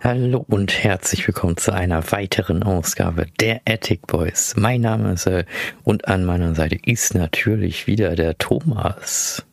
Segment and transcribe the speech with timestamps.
[0.00, 4.54] Hallo und herzlich willkommen zu einer weiteren Ausgabe der Attic Boys.
[4.56, 5.44] Mein Name ist äh,
[5.82, 9.44] und an meiner Seite ist natürlich wieder der Thomas.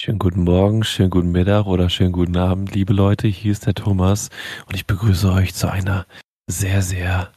[0.00, 3.28] Schönen guten Morgen, schönen guten Mittag oder schönen guten Abend, liebe Leute.
[3.28, 4.30] Hier ist der Thomas
[4.66, 6.06] und ich begrüße euch zu einer
[6.46, 7.30] sehr, sehr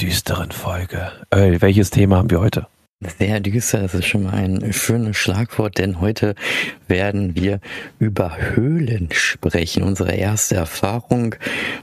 [0.00, 1.12] düsteren Folge.
[1.30, 2.66] Äh, welches Thema haben wir heute?
[3.18, 6.34] Sehr düster, das ist schon mal ein schönes Schlagwort, denn heute
[6.88, 7.60] werden wir
[7.98, 9.82] über Höhlen sprechen.
[9.82, 11.34] Unsere erste Erfahrung,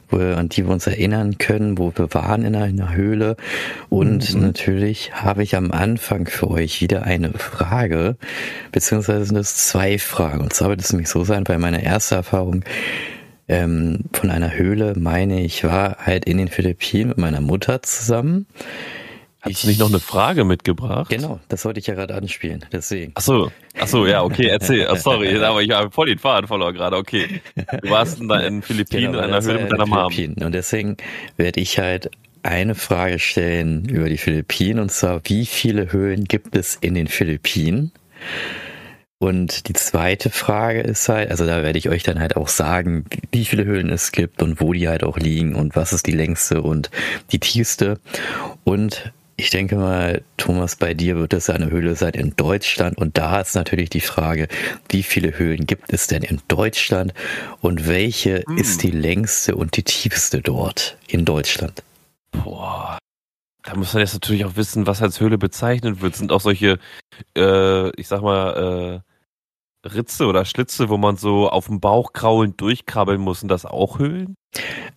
[0.09, 3.37] an die wir uns erinnern können, wo wir waren in einer Höhle.
[3.89, 4.41] Und mhm.
[4.41, 8.17] natürlich habe ich am Anfang für euch wieder eine Frage,
[8.71, 10.41] beziehungsweise sind es zwei Fragen.
[10.41, 12.63] Und zwar wird es nämlich so sein, bei meiner ersten Erfahrung
[13.47, 18.47] ähm, von einer Höhle, meine ich, war halt in den Philippinen mit meiner Mutter zusammen.
[19.43, 21.09] Hast du nicht noch eine Frage mitgebracht?
[21.09, 23.11] Genau, das wollte ich ja gerade anspielen, deswegen.
[23.15, 24.87] Ach so, ach so, ja, okay, erzähl.
[24.89, 26.95] Oh, sorry, aber ich habe voll den Faden verloren gerade.
[26.95, 27.41] Okay,
[27.81, 30.13] du warst in den Philippinen genau, in einer Höhle mit deiner Mom.
[30.13, 30.95] Und deswegen
[31.35, 32.09] werde ich halt
[32.41, 37.07] eine Frage stellen über die Philippinen und zwar, wie viele Höhlen gibt es in den
[37.07, 37.91] Philippinen?
[39.19, 43.05] Und die zweite Frage ist halt, also da werde ich euch dann halt auch sagen,
[43.31, 46.11] wie viele Höhlen es gibt und wo die halt auch liegen und was ist die
[46.11, 46.91] längste und
[47.31, 47.99] die tiefste.
[48.65, 52.97] Und ich denke mal, Thomas, bei dir wird es eine Höhle sein in Deutschland.
[52.97, 54.47] Und da ist natürlich die Frage,
[54.89, 57.13] wie viele Höhlen gibt es denn in Deutschland
[57.61, 58.57] und welche hm.
[58.57, 61.83] ist die längste und die tiefste dort in Deutschland?
[62.31, 62.97] Boah.
[63.63, 66.15] Da muss man jetzt natürlich auch wissen, was als Höhle bezeichnet wird.
[66.15, 66.79] Sind auch solche,
[67.35, 69.01] äh, ich sag mal,
[69.83, 73.39] äh, Ritze oder Schlitze, wo man so auf dem Bauch kraulend durchkrabbeln muss.
[73.39, 74.35] Sind das auch Höhlen?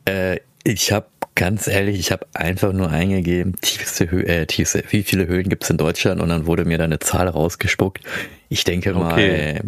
[0.04, 5.02] Äh, ich habe Ganz ehrlich, ich habe einfach nur eingegeben, tiefste Höhe, äh, tiefste, wie
[5.02, 8.02] viele Höhlen gibt es in Deutschland und dann wurde mir da eine Zahl rausgespuckt.
[8.48, 9.12] Ich denke mal.
[9.12, 9.60] Okay.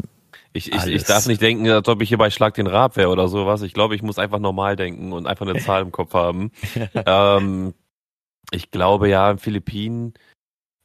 [0.55, 3.11] Ich, ich, ich darf nicht denken, als ob ich hier bei Schlag den Rab wäre
[3.11, 3.61] oder sowas.
[3.61, 6.53] Ich glaube, ich muss einfach normal denken und einfach eine Zahl im Kopf haben.
[7.07, 7.75] ähm,
[8.51, 10.15] ich glaube ja, in Philippinen,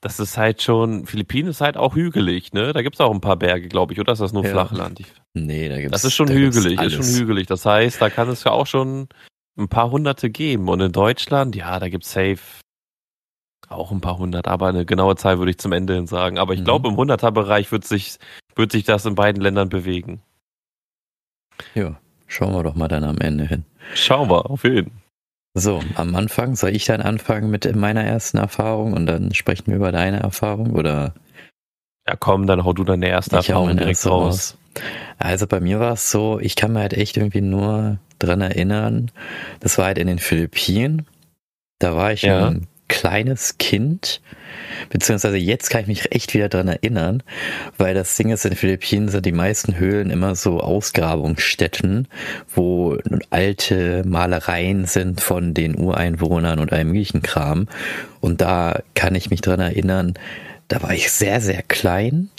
[0.01, 2.73] das ist halt schon, Philippinen ist halt auch hügelig, ne?
[2.73, 4.51] Da gibt's auch ein paar Berge, glaube ich, oder ist das nur ja.
[4.51, 4.99] Flachland?
[4.99, 7.47] Ich, nee, da gibt's Das ist schon hügelig, ist schon hügelig.
[7.47, 9.07] Das heißt, da kann es ja auch schon
[9.57, 10.69] ein paar hunderte geben.
[10.69, 12.41] Und in Deutschland, ja, da gibt's safe
[13.69, 16.37] auch ein paar hundert, aber eine genaue Zahl würde ich zum Ende hin sagen.
[16.37, 16.65] Aber ich mhm.
[16.65, 18.17] glaube, im Hunderter-Bereich wird sich,
[18.55, 20.21] wird sich das in beiden Ländern bewegen.
[21.75, 21.95] Ja,
[22.27, 23.65] schauen wir doch mal dann am Ende hin.
[23.95, 24.99] Schauen wir, auf jeden Fall.
[25.55, 29.75] So, am Anfang, soll ich dann anfangen mit meiner ersten Erfahrung und dann sprechen wir
[29.75, 31.13] über deine Erfahrung oder?
[32.07, 34.55] Ja, komm, dann hau du deine erste ich Erfahrung direkt raus.
[34.55, 34.57] raus.
[35.17, 39.11] Also bei mir war es so, ich kann mir halt echt irgendwie nur dran erinnern.
[39.59, 41.05] Das war halt in den Philippinen.
[41.79, 42.47] Da war ich ja.
[42.47, 44.21] ein kleines Kind.
[44.89, 47.23] Beziehungsweise jetzt kann ich mich echt wieder dran erinnern,
[47.77, 52.07] weil das Ding ist, in den Philippinen sind die meisten Höhlen immer so Ausgrabungsstätten,
[52.53, 52.97] wo
[53.29, 57.67] alte Malereien sind von den Ureinwohnern und allem möglichen Kram.
[58.21, 60.13] Und da kann ich mich dran erinnern,
[60.67, 62.29] da war ich sehr, sehr klein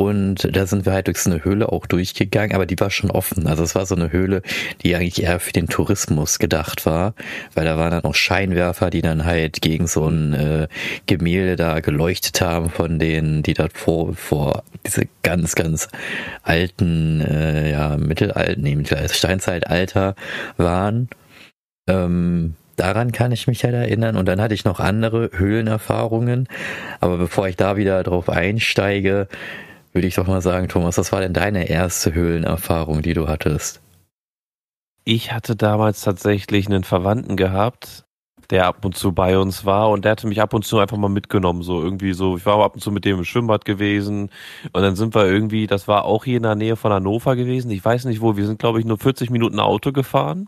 [0.00, 3.10] und da sind wir halt durch so eine Höhle auch durchgegangen, aber die war schon
[3.10, 3.46] offen.
[3.46, 4.40] Also es war so eine Höhle,
[4.82, 7.12] die eigentlich eher für den Tourismus gedacht war,
[7.54, 10.68] weil da waren dann auch Scheinwerfer, die dann halt gegen so ein äh,
[11.04, 15.88] Gemälde da geleuchtet haben von denen, die dort vor, vor diese ganz, ganz
[16.44, 20.14] alten, äh, ja, mittelalten, nee, Steinzeitalter
[20.56, 21.10] waren.
[21.86, 24.16] Ähm, daran kann ich mich halt erinnern.
[24.16, 26.48] Und dann hatte ich noch andere Höhlenerfahrungen.
[27.00, 29.28] Aber bevor ich da wieder drauf einsteige,
[29.92, 33.80] würde ich doch mal sagen, Thomas, was war denn deine erste Höhlenerfahrung, die du hattest?
[35.04, 38.04] Ich hatte damals tatsächlich einen Verwandten gehabt,
[38.50, 40.96] der ab und zu bei uns war und der hatte mich ab und zu einfach
[40.96, 42.36] mal mitgenommen, so irgendwie so.
[42.36, 44.30] Ich war ab und zu mit dem im Schwimmbad gewesen
[44.72, 47.70] und dann sind wir irgendwie, das war auch hier in der Nähe von Hannover gewesen.
[47.70, 50.46] Ich weiß nicht wo, wir sind glaube ich nur 40 Minuten Auto gefahren.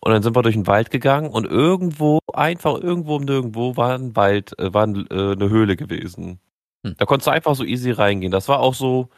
[0.00, 3.94] Und dann sind wir durch den Wald gegangen und irgendwo, einfach irgendwo um nirgendwo war
[3.94, 6.38] ein Wald, äh, war äh, eine Höhle gewesen.
[6.84, 6.94] Hm.
[6.98, 8.32] Da konntest du einfach so easy reingehen.
[8.32, 9.08] Das war auch so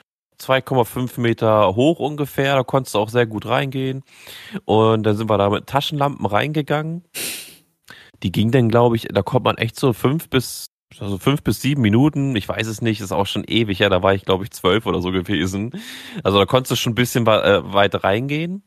[0.40, 2.54] 2,5 Meter hoch ungefähr.
[2.56, 4.02] Da konntest du auch sehr gut reingehen.
[4.64, 7.04] Und dann sind wir da mit Taschenlampen reingegangen.
[8.22, 10.66] Die ging dann, glaube ich, da kommt man echt so fünf bis
[11.00, 14.02] also fünf bis sieben Minuten, ich weiß es nicht, ist auch schon ewig, ja, da
[14.02, 15.72] war ich glaube ich zwölf oder so gewesen.
[16.24, 18.62] Also da konntest du schon ein bisschen äh, weit reingehen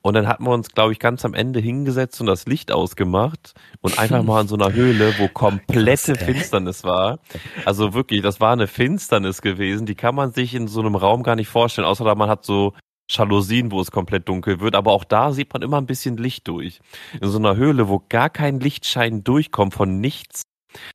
[0.00, 3.54] und dann hatten wir uns glaube ich ganz am Ende hingesetzt und das Licht ausgemacht
[3.80, 7.18] und einfach mal in so einer Höhle, wo komplette Finsternis war.
[7.64, 11.22] Also wirklich, das war eine Finsternis gewesen, die kann man sich in so einem Raum
[11.22, 12.74] gar nicht vorstellen, außer da man hat so
[13.10, 16.48] Jalousien, wo es komplett dunkel wird, aber auch da sieht man immer ein bisschen Licht
[16.48, 16.80] durch.
[17.20, 20.42] In so einer Höhle, wo gar kein Lichtschein durchkommt von nichts,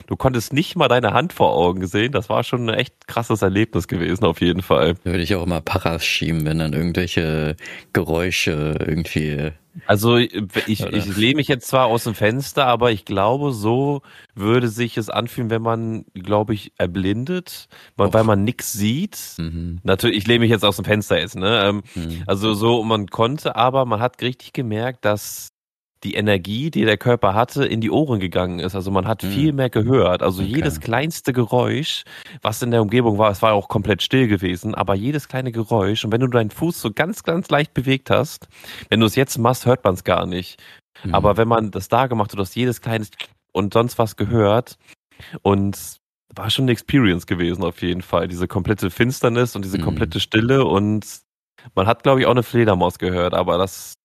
[0.08, 2.12] Du konntest nicht mal deine Hand vor Augen sehen.
[2.12, 4.96] Das war schon ein echt krasses Erlebnis gewesen, auf jeden Fall.
[5.04, 7.56] Da würde ich auch immer Paras schieben, wenn dann irgendwelche
[7.94, 9.52] Geräusche irgendwie
[9.86, 10.34] Also ich,
[10.66, 14.02] ich, ich lehne mich jetzt zwar aus dem Fenster, aber ich glaube, so
[14.34, 19.20] würde sich es anfühlen, wenn man, glaube ich, erblindet, weil, weil man nichts sieht.
[19.38, 19.80] Mhm.
[19.84, 21.64] Natürlich, ich lehne mich jetzt aus dem Fenster jetzt, ne?
[21.64, 22.24] Ähm, mhm.
[22.26, 25.50] Also so, man konnte, aber man hat richtig gemerkt, dass
[26.04, 28.76] die Energie, die der Körper hatte, in die Ohren gegangen ist.
[28.76, 29.32] Also man hat mhm.
[29.32, 30.22] viel mehr gehört.
[30.22, 30.56] Also okay.
[30.56, 32.04] jedes kleinste Geräusch,
[32.42, 36.06] was in der Umgebung war, es war auch komplett still gewesen, aber jedes kleine Geräusch
[36.06, 38.48] und wenn du deinen Fuß so ganz, ganz leicht bewegt hast,
[38.90, 40.62] wenn du es jetzt machst, hört man es gar nicht.
[41.04, 41.16] Mhm.
[41.16, 43.10] Aber wenn man das da gemacht hat, du hast jedes kleines
[43.52, 44.78] und sonst was gehört
[45.42, 45.98] und
[46.36, 48.28] war schon eine Experience gewesen auf jeden Fall.
[48.28, 49.84] Diese komplette Finsternis und diese mhm.
[49.84, 51.22] komplette Stille und
[51.76, 53.96] man hat, glaube ich, auch eine Fledermaus gehört, aber das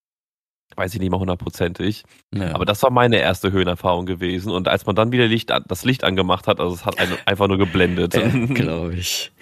[0.77, 2.05] weiß ich nicht mal hundertprozentig.
[2.35, 2.55] Ja.
[2.55, 4.53] Aber das war meine erste Höhenerfahrung gewesen.
[4.53, 7.49] Und als man dann wieder Licht, das Licht angemacht hat, also es hat einen einfach
[7.49, 8.15] nur geblendet.
[8.23, 9.33] Ja, Glaube ich.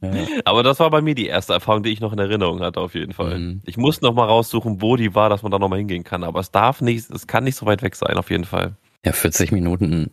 [0.00, 0.10] Ja.
[0.44, 2.94] Aber das war bei mir die erste Erfahrung, die ich noch in Erinnerung hatte, auf
[2.94, 3.38] jeden Fall.
[3.38, 3.62] Mhm.
[3.64, 6.24] Ich muss noch mal raussuchen, wo die war, dass man da noch mal hingehen kann.
[6.24, 8.74] Aber es darf nicht, es kann nicht so weit weg sein, auf jeden Fall.
[9.04, 10.10] Ja, 40 Minuten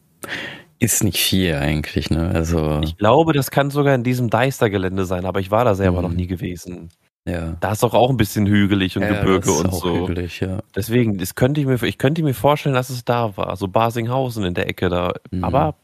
[0.80, 2.32] ist nicht viel eigentlich, ne?
[2.34, 2.80] Also.
[2.84, 6.08] Ich glaube, das kann sogar in diesem Deister-Gelände sein, aber ich war da selber mhm.
[6.08, 6.90] noch nie gewesen.
[7.28, 7.58] Ja.
[7.60, 10.08] Da ist doch auch ein bisschen hügelig und ja, Gebirge und so.
[10.08, 10.60] Hügelig, ja.
[10.76, 13.58] Deswegen, das könnte ich mir, ich könnte mir vorstellen, dass es da war.
[13.58, 15.14] So Basinghausen in der Ecke da.
[15.32, 15.44] Mhm.
[15.44, 15.76] Aber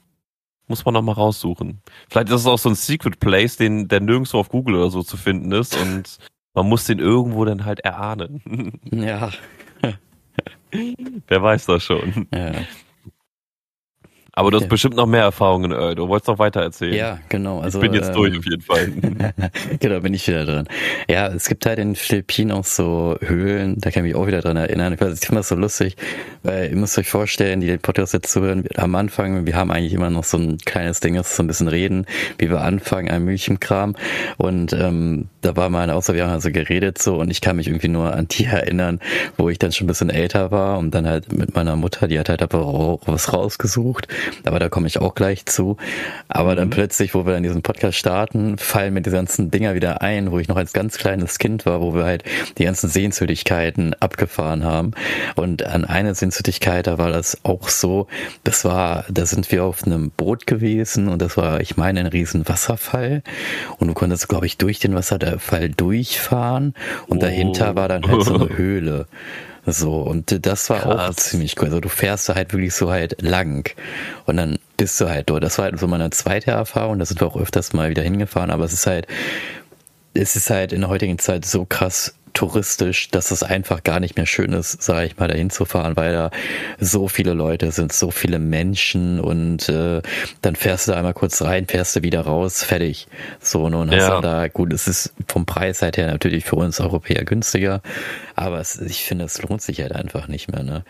[0.68, 1.82] muss man noch mal raussuchen.
[2.10, 5.04] Vielleicht ist es auch so ein Secret Place, den, der nirgendwo auf Google oder so
[5.04, 6.18] zu finden ist und
[6.54, 8.80] man muss den irgendwo dann halt erahnen.
[8.92, 9.32] Ja.
[11.28, 12.28] Wer weiß das schon.
[12.34, 12.54] Ja.
[14.36, 15.94] Aber du hast bestimmt noch mehr Erfahrungen, Earl.
[15.94, 16.96] Du wolltest noch weiter erzählen.
[16.96, 17.60] Ja, genau.
[17.60, 18.92] Also, ich bin jetzt äh, durch auf jeden Fall.
[19.80, 20.68] genau, bin ich wieder dran.
[21.08, 24.42] Ja, es gibt halt in Philippinen auch so Höhlen, da kann ich mich auch wieder
[24.42, 24.94] dran erinnern.
[24.94, 25.98] Ich, finde das so lustig,
[26.42, 29.94] weil ihr müsst euch vorstellen, die den Podcast jetzt zuhören, am Anfang, wir haben eigentlich
[29.94, 32.08] immer noch so ein kleines Ding, das so ein bisschen reden,
[32.40, 33.96] wie wir anfangen, ein Milchkram.
[34.38, 37.58] Und ähm, da war mal auch so, wir haben also geredet so und ich kann
[37.58, 39.00] mich irgendwie nur an die erinnern,
[39.38, 42.18] wo ich dann schon ein bisschen älter war und dann halt mit meiner Mutter, die
[42.18, 44.08] hat halt aber auch was rausgesucht
[44.46, 45.78] aber da komme ich auch gleich zu.
[46.28, 46.58] Aber mhm.
[46.58, 50.32] dann plötzlich, wo wir dann diesen Podcast starten, fallen mir die ganzen Dinger wieder ein,
[50.32, 52.24] wo ich noch als ganz kleines Kind war, wo wir halt
[52.58, 54.92] die ganzen Sehenswürdigkeiten abgefahren haben.
[55.36, 58.08] Und an einer Sehenswürdigkeit, da war das auch so,
[58.44, 62.08] das war, da sind wir auf einem Boot gewesen und das war, ich meine, ein
[62.08, 63.24] riesen Wasserfall.
[63.78, 66.74] Und du konntest, glaube ich, durch den Wasserfall durchfahren
[67.08, 67.22] und oh.
[67.22, 69.08] dahinter war dann halt so eine Höhle.
[69.66, 71.10] So, und das war Krass.
[71.10, 71.68] auch ziemlich cool.
[71.68, 73.74] Also du fährst da halt wirklich so halt lang
[74.26, 75.44] und dann bist du halt dort.
[75.44, 78.52] Das war halt so meine zweite Erfahrung, da sind wir auch öfters mal wieder hingefahren,
[78.52, 79.08] aber es ist halt,
[80.14, 84.18] es ist halt in der heutigen Zeit so krass touristisch, dass es einfach gar nicht
[84.18, 86.32] mehr schön ist, sage ich mal, dahin zu fahren, weil da
[86.80, 90.02] so viele Leute sind, so viele Menschen und äh,
[90.42, 93.08] dann fährst du da einmal kurz rein, fährst du wieder raus, fertig.
[93.40, 94.10] So, ne, und hast ja.
[94.10, 97.82] dann da, gut, es ist vom Preis halt her natürlich für uns Europäer günstiger,
[98.36, 100.84] aber es, ich finde, es lohnt sich halt einfach nicht mehr, ne?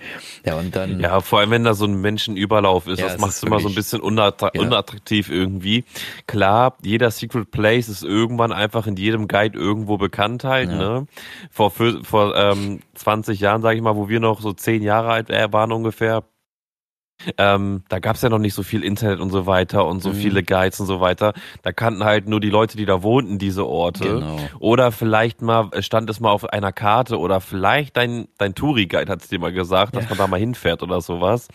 [0.46, 1.00] Ja, und dann.
[1.00, 3.68] Ja, vor allem, wenn da so ein Menschenüberlauf ist, ja, das macht es immer so
[3.68, 4.62] ein bisschen unattra ja.
[4.62, 5.84] unattraktiv irgendwie.
[6.26, 11.06] Klar, jeder Secret Place ist irgendwann einfach in jedem Guide irgendwo bekannt halt, ne?
[11.52, 15.30] Vor, vor ähm, 20 Jahren, sage ich mal, wo wir noch so 10 Jahre alt
[15.30, 16.24] waren ungefähr,
[17.38, 20.16] ähm, da gab's ja noch nicht so viel Internet und so weiter und so mhm.
[20.16, 21.34] viele Guides und so weiter.
[21.62, 24.04] Da kannten halt nur die Leute, die da wohnten, diese Orte.
[24.04, 24.38] Genau.
[24.60, 29.22] Oder vielleicht mal stand es mal auf einer Karte oder vielleicht dein, dein Touri-Guide hat
[29.22, 30.10] es dir mal gesagt, dass ja.
[30.10, 31.48] man da mal hinfährt oder sowas.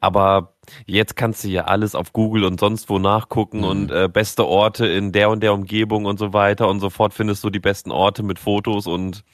[0.00, 0.54] Aber
[0.86, 3.64] jetzt kannst du ja alles auf Google und sonst wo nachgucken mhm.
[3.64, 7.44] und äh, beste Orte in der und der Umgebung und so weiter und sofort findest
[7.44, 9.24] du die besten Orte mit Fotos und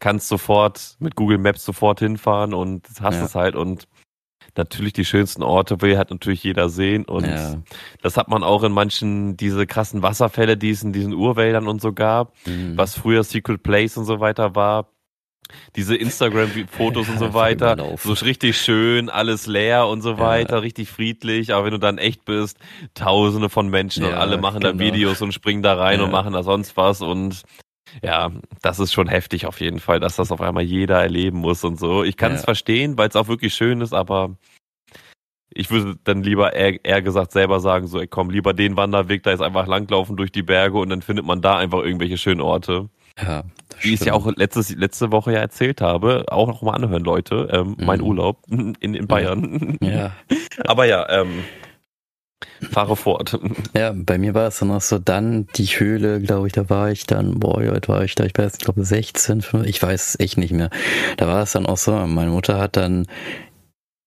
[0.00, 3.24] kannst sofort mit Google Maps sofort hinfahren und hast ja.
[3.24, 3.88] es halt und
[4.56, 7.56] natürlich die schönsten Orte will halt natürlich jeder sehen und ja.
[8.02, 11.80] das hat man auch in manchen diese krassen Wasserfälle, die es in diesen Urwäldern und
[11.80, 12.76] so gab, mhm.
[12.76, 14.88] was früher Secret Place und so weiter war
[15.74, 20.60] diese Instagram-Fotos ja, und so weiter, so richtig schön, alles leer und so weiter, ja.
[20.60, 21.54] richtig friedlich.
[21.54, 22.58] Aber wenn du dann echt bist,
[22.94, 24.72] Tausende von Menschen ja, und alle machen genau.
[24.72, 27.42] da Videos und springen da rein und machen da sonst was und
[28.02, 28.30] ja,
[28.62, 31.78] das ist schon heftig auf jeden Fall, dass das auf einmal jeder erleben muss und
[31.78, 32.04] so.
[32.04, 34.36] Ich kann es verstehen, weil es auch wirklich schön ist, aber
[35.56, 39.22] ich würde dann lieber eher, eher gesagt selber sagen, so, ey, komm, lieber den Wanderweg,
[39.22, 42.40] da ist einfach langlaufen durch die Berge und dann findet man da einfach irgendwelche schönen
[42.40, 42.88] Orte.
[43.18, 43.44] Ja,
[43.80, 47.04] Wie ich es ja auch letztes, letzte Woche ja erzählt habe, auch noch mal anhören,
[47.04, 47.48] Leute.
[47.52, 47.86] Ähm, mhm.
[47.86, 49.78] Mein Urlaub in, in Bayern.
[49.80, 50.12] Ja.
[50.64, 51.44] Aber ja, ähm,
[52.70, 53.38] fahre fort.
[53.74, 56.90] Ja, bei mir war es dann auch so, dann die Höhle, glaube ich, da war
[56.90, 58.24] ich dann, boah, alt war ich da?
[58.24, 60.70] Ich weiß, ich glaube 16, 15, ich weiß echt nicht mehr.
[61.16, 63.06] Da war es dann auch so, meine Mutter hat dann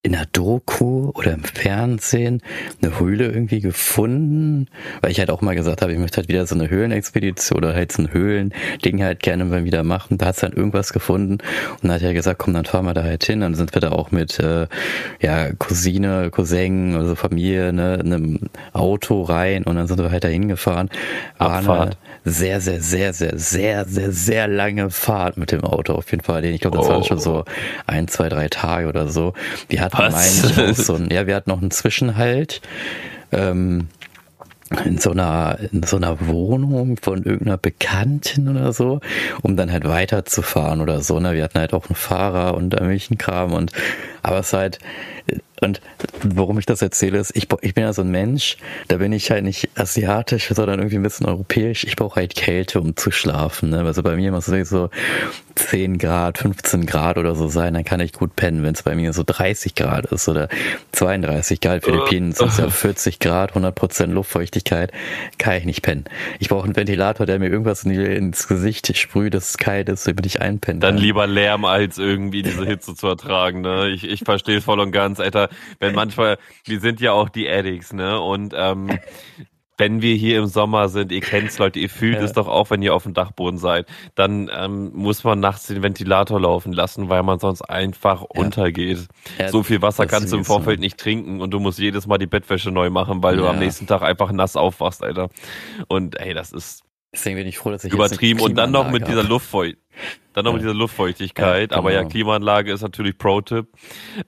[0.01, 2.41] in der Doku oder im Fernsehen
[2.81, 4.67] eine Höhle irgendwie gefunden,
[5.01, 7.73] weil ich halt auch mal gesagt habe, ich möchte halt wieder so eine Höhlenexpedition oder
[7.73, 10.17] halt so ein Höhlending halt gerne mal wieder machen.
[10.17, 12.93] Da hat es dann irgendwas gefunden und dann hat er gesagt, komm, dann fahren wir
[12.93, 13.41] da halt hin.
[13.41, 14.67] Dann sind wir da auch mit äh,
[15.19, 18.39] ja Cousine, Cousin, also Familie, ne, in einem
[18.71, 20.89] Auto rein und dann sind wir halt da hingefahren.
[21.39, 21.89] War eine
[22.23, 26.45] sehr, sehr, sehr, sehr, sehr, sehr, sehr lange Fahrt mit dem Auto auf jeden Fall.
[26.45, 26.91] Ich glaube, das oh.
[26.91, 27.43] waren schon so
[27.85, 29.33] ein, zwei, drei Tage oder so.
[29.67, 32.61] Wir hatten eigentlich auch so ein, ja, wir hatten noch einen Zwischenhalt.
[33.31, 33.87] Ähm,
[34.85, 38.99] in so einer in so einer Wohnung von irgendeiner Bekannten oder so,
[39.41, 41.19] um dann halt weiterzufahren oder so.
[41.19, 41.33] Ne?
[41.33, 43.71] Wir hatten halt auch einen Fahrer und irgendwelchen Kram und
[44.21, 44.79] aber es ist halt
[45.61, 45.81] und
[46.23, 49.29] warum ich das erzähle, ist, ich, ich bin ja so ein Mensch, da bin ich
[49.29, 51.83] halt nicht asiatisch, sondern irgendwie ein bisschen europäisch.
[51.83, 53.69] Ich brauche halt Kälte, um zu schlafen.
[53.71, 53.79] Ne?
[53.83, 54.89] Also bei mir muss es so
[55.67, 58.63] 10 Grad, 15 Grad oder so sein, dann kann ich gut pennen.
[58.63, 60.49] Wenn es bei mir so 30 Grad ist oder
[60.93, 64.91] 32 Grad, Philippinen sind es ja 40 Grad, 100 Prozent Luftfeuchtigkeit,
[65.37, 66.05] kann ich nicht pennen.
[66.39, 70.25] Ich brauche einen Ventilator, der mir irgendwas ins Gesicht sprüht, dass es kalt ist, damit
[70.25, 73.61] ich einpennen Dann lieber Lärm, als irgendwie diese Hitze zu ertragen.
[73.61, 73.89] Ne?
[73.89, 75.49] Ich, ich verstehe es voll und ganz, Alter
[75.79, 78.19] wenn manchmal, wir sind ja auch die Addicts, ne?
[78.19, 78.99] Und ähm,
[79.79, 82.23] wenn wir hier im Sommer sind, ihr kennt's Leute, ihr fühlt ja.
[82.23, 85.81] es doch auch, wenn ihr auf dem Dachboden seid, dann ähm, muss man nachts den
[85.81, 88.41] Ventilator laufen lassen, weil man sonst einfach ja.
[88.41, 89.07] untergeht.
[89.39, 90.81] Ja, so viel Wasser kannst du im Vorfeld so.
[90.81, 93.87] nicht trinken und du musst jedes Mal die Bettwäsche neu machen, weil du am nächsten
[93.87, 95.29] Tag einfach nass aufwachst, Alter.
[95.87, 99.07] Und ey, das ist Deswegen bin ich froh, dass ich übertrieben und dann noch mit
[99.07, 99.79] dieser Luftfeuchtigkeit.
[100.33, 102.11] Dann noch mit dieser Luftfeuchtigkeit, aber ja, genau.
[102.11, 103.67] Klimaanlage ist natürlich Pro-Tipp.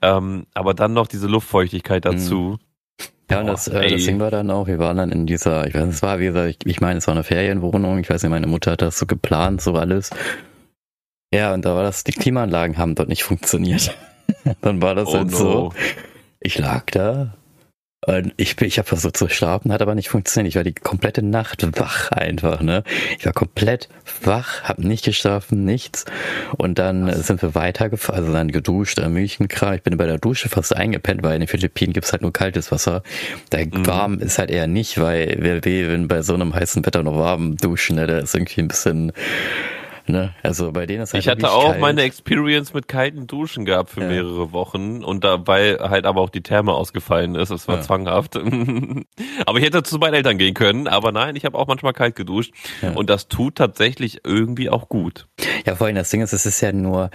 [0.02, 2.58] Ähm, aber dann noch diese Luftfeuchtigkeit dazu.
[2.60, 2.71] Mhm.
[3.32, 5.74] Ja, und das, äh, das Ding war dann auch, wir waren dann in dieser, ich
[5.74, 8.22] weiß nicht, es war, wie gesagt, ich, ich meine, es war eine Ferienwohnung, ich weiß
[8.22, 10.10] nicht, meine Mutter hat das so geplant, so alles.
[11.32, 13.96] Ja, und da war das, die Klimaanlagen haben dort nicht funktioniert.
[14.60, 15.36] dann war das oh halt no.
[15.36, 15.72] so,
[16.40, 17.34] ich lag da,
[18.04, 20.50] und ich, ich habe versucht zu schlafen, hat aber nicht funktioniert.
[20.50, 22.82] Ich war die komplette Nacht wach einfach, ne?
[23.16, 23.88] Ich war komplett
[24.24, 26.04] wach, habe nicht geschlafen, nichts.
[26.58, 27.28] Und dann Was?
[27.28, 29.74] sind wir weitergefahren, also dann geduscht, am Milchenkram.
[29.74, 32.72] Ich bin bei der Dusche fast eingepennt, weil in den Philippinen gibt's halt nur kaltes
[32.72, 33.04] Wasser.
[33.50, 33.86] Da mhm.
[33.86, 37.16] warm ist halt eher nicht, weil wer will, wenn bei so einem heißen Wetter noch
[37.16, 38.08] warm duschen, ne?
[38.08, 39.12] Da ist irgendwie ein bisschen
[40.06, 40.34] Ne?
[40.42, 41.80] Also bei denen ist halt Ich hatte auch kalt.
[41.80, 44.08] meine Experience mit kalten Duschen gehabt für ja.
[44.08, 47.50] mehrere Wochen und dabei halt aber auch die Therme ausgefallen ist.
[47.50, 47.82] Es war ja.
[47.82, 48.36] zwanghaft.
[49.46, 50.88] aber ich hätte zu meinen Eltern gehen können.
[50.88, 52.90] Aber nein, ich habe auch manchmal kalt geduscht ja.
[52.92, 55.28] und das tut tatsächlich irgendwie auch gut.
[55.66, 57.10] Ja, vor allem das Ding ist, es ist ja nur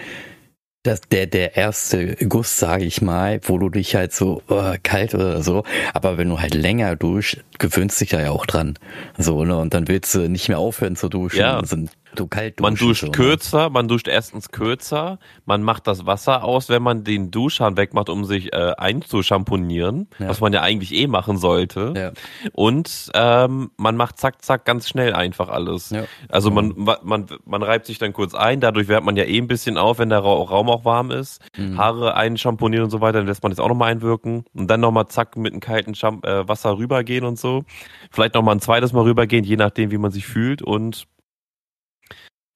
[0.87, 5.13] das, der, der erste Guss, sage ich mal, wo du dich halt so oh, kalt
[5.13, 5.63] oder so,
[5.93, 8.79] aber wenn du halt länger duschst, gewöhnst dich da ja auch dran.
[9.17, 9.57] So, ne?
[9.57, 11.39] Und dann willst du nicht mehr aufhören zu duschen.
[11.39, 11.63] Ja.
[11.65, 13.11] Sind du kalt Man duscht so, ne?
[13.11, 18.09] kürzer, man duscht erstens kürzer, man macht das Wasser aus, wenn man den Duschhahn wegmacht,
[18.09, 20.29] um sich äh, einzuschamponieren, ja.
[20.29, 21.93] was man ja eigentlich eh machen sollte.
[21.95, 22.11] Ja.
[22.53, 25.89] Und ähm, man macht zack, zack ganz schnell einfach alles.
[25.89, 26.03] Ja.
[26.29, 26.73] Also man,
[27.03, 29.99] man, man reibt sich dann kurz ein, dadurch wärmt man ja eh ein bisschen auf,
[29.99, 31.41] wenn der Raum auch warm ist.
[31.57, 31.77] Mhm.
[31.77, 34.45] Haare einschamponieren und so weiter, dann lässt man das auch nochmal einwirken.
[34.53, 37.63] Und dann nochmal zack mit einem kalten Scham äh, Wasser rübergehen und so.
[38.11, 40.61] Vielleicht nochmal ein zweites Mal rübergehen, je nachdem, wie man sich fühlt.
[40.61, 41.07] Und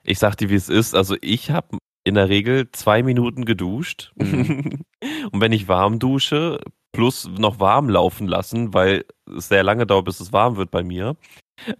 [0.04, 0.96] ich sag dir, wie es ist.
[0.96, 4.12] Also ich habe in der Regel zwei Minuten geduscht.
[4.16, 4.82] Mhm.
[5.32, 6.60] und wenn ich warm dusche,
[6.92, 9.06] plus noch warm laufen lassen, weil
[9.36, 11.16] es sehr lange dauert, bis es warm wird bei mir,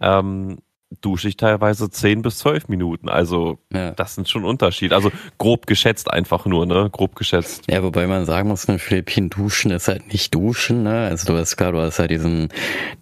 [0.00, 0.58] ähm,
[1.00, 3.08] dusche ich teilweise zehn bis zwölf Minuten.
[3.08, 3.92] Also ja.
[3.92, 4.92] das sind schon Unterschied.
[4.92, 6.90] Also grob geschätzt einfach nur, ne?
[6.92, 7.64] Grob geschätzt.
[7.70, 11.06] Ja, wobei man sagen muss, in Philippinen duschen ist halt nicht duschen, ne?
[11.06, 12.48] Also du hast klar, du hast halt diesen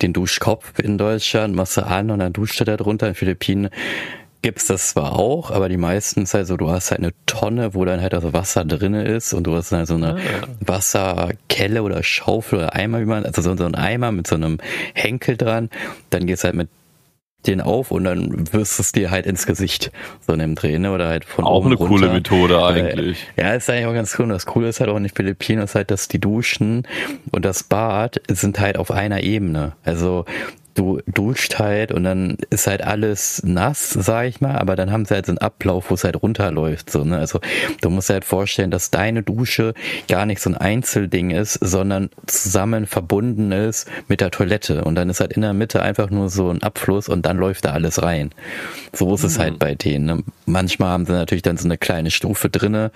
[0.03, 3.09] den Duschkopf in Deutschland, machst du an und dann duscht du da drunter.
[3.09, 3.71] In Philippinen
[4.43, 7.75] gibt's das zwar auch, aber die meisten ist halt so, du hast halt eine Tonne,
[7.75, 10.49] wo dann halt also Wasser drinne ist und du hast halt so eine ah.
[10.61, 14.59] Wasserkelle oder Schaufel oder Eimer, wie man, also so ein Eimer mit so einem
[14.95, 15.71] Henkel dran,
[16.11, 16.69] dann geht's halt mit
[17.47, 19.91] den auf und dann wirst du es dir halt ins Gesicht
[20.27, 20.93] so in dem Dreh, ne?
[20.93, 21.89] Oder halt von auch oben eine runter.
[21.89, 23.27] coole Methode eigentlich.
[23.37, 24.25] Ja, ist eigentlich auch ganz cool.
[24.25, 26.87] Und das Coole ist halt auch in den Philippinen, ist halt, dass die Duschen
[27.31, 29.73] und das Bad sind halt auf einer Ebene.
[29.85, 30.27] Also
[30.81, 35.05] du duscht halt und dann ist halt alles nass, sag ich mal, aber dann haben
[35.05, 37.19] sie halt so einen Ablauf, wo es halt runterläuft, so, ne?
[37.19, 37.41] Also,
[37.83, 39.75] du musst dir halt vorstellen, dass deine Dusche
[40.09, 45.11] gar nicht so ein Einzelding ist, sondern zusammen verbunden ist mit der Toilette und dann
[45.11, 48.03] ist halt in der Mitte einfach nur so ein Abfluss und dann läuft da alles
[48.03, 48.31] rein.
[48.93, 49.29] So ist mhm.
[49.29, 50.07] es halt bei denen.
[50.07, 50.23] Ne?
[50.47, 52.91] Manchmal haben sie natürlich dann so eine kleine Stufe drinne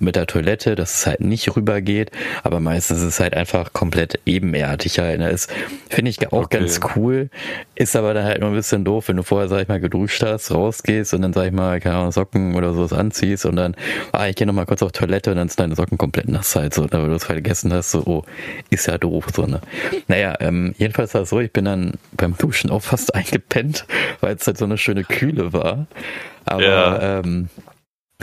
[0.00, 2.10] mit der Toilette, dass es halt nicht rübergeht,
[2.42, 5.20] aber meistens ist es halt einfach komplett ebenerdig halt.
[5.20, 5.30] Ne?
[5.30, 5.48] Ist,
[5.88, 6.58] finde ich auch okay.
[6.58, 7.30] ganz cool cool.
[7.74, 10.22] Ist aber dann halt nur ein bisschen doof, wenn du vorher, sag ich mal, geduscht
[10.22, 13.74] hast, rausgehst und dann, sag ich mal, keine Ahnung, Socken oder sowas anziehst und dann,
[14.12, 16.74] ah, ich gehe nochmal kurz auf Toilette und dann sind deine Socken komplett nass halt
[16.74, 18.24] so, weil du es vergessen hast, so, oh,
[18.70, 19.60] ist ja doof, so, ne.
[20.08, 23.86] Naja, ähm, jedenfalls war es so, ich bin dann beim Duschen auch fast eingepennt,
[24.20, 25.86] weil es halt so eine schöne Kühle war.
[26.44, 27.20] Aber, ja.
[27.20, 27.48] ähm,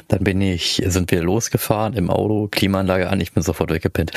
[0.09, 4.11] dann bin ich, sind wir losgefahren im Auto, Klimaanlage an, ich bin sofort weggepennt.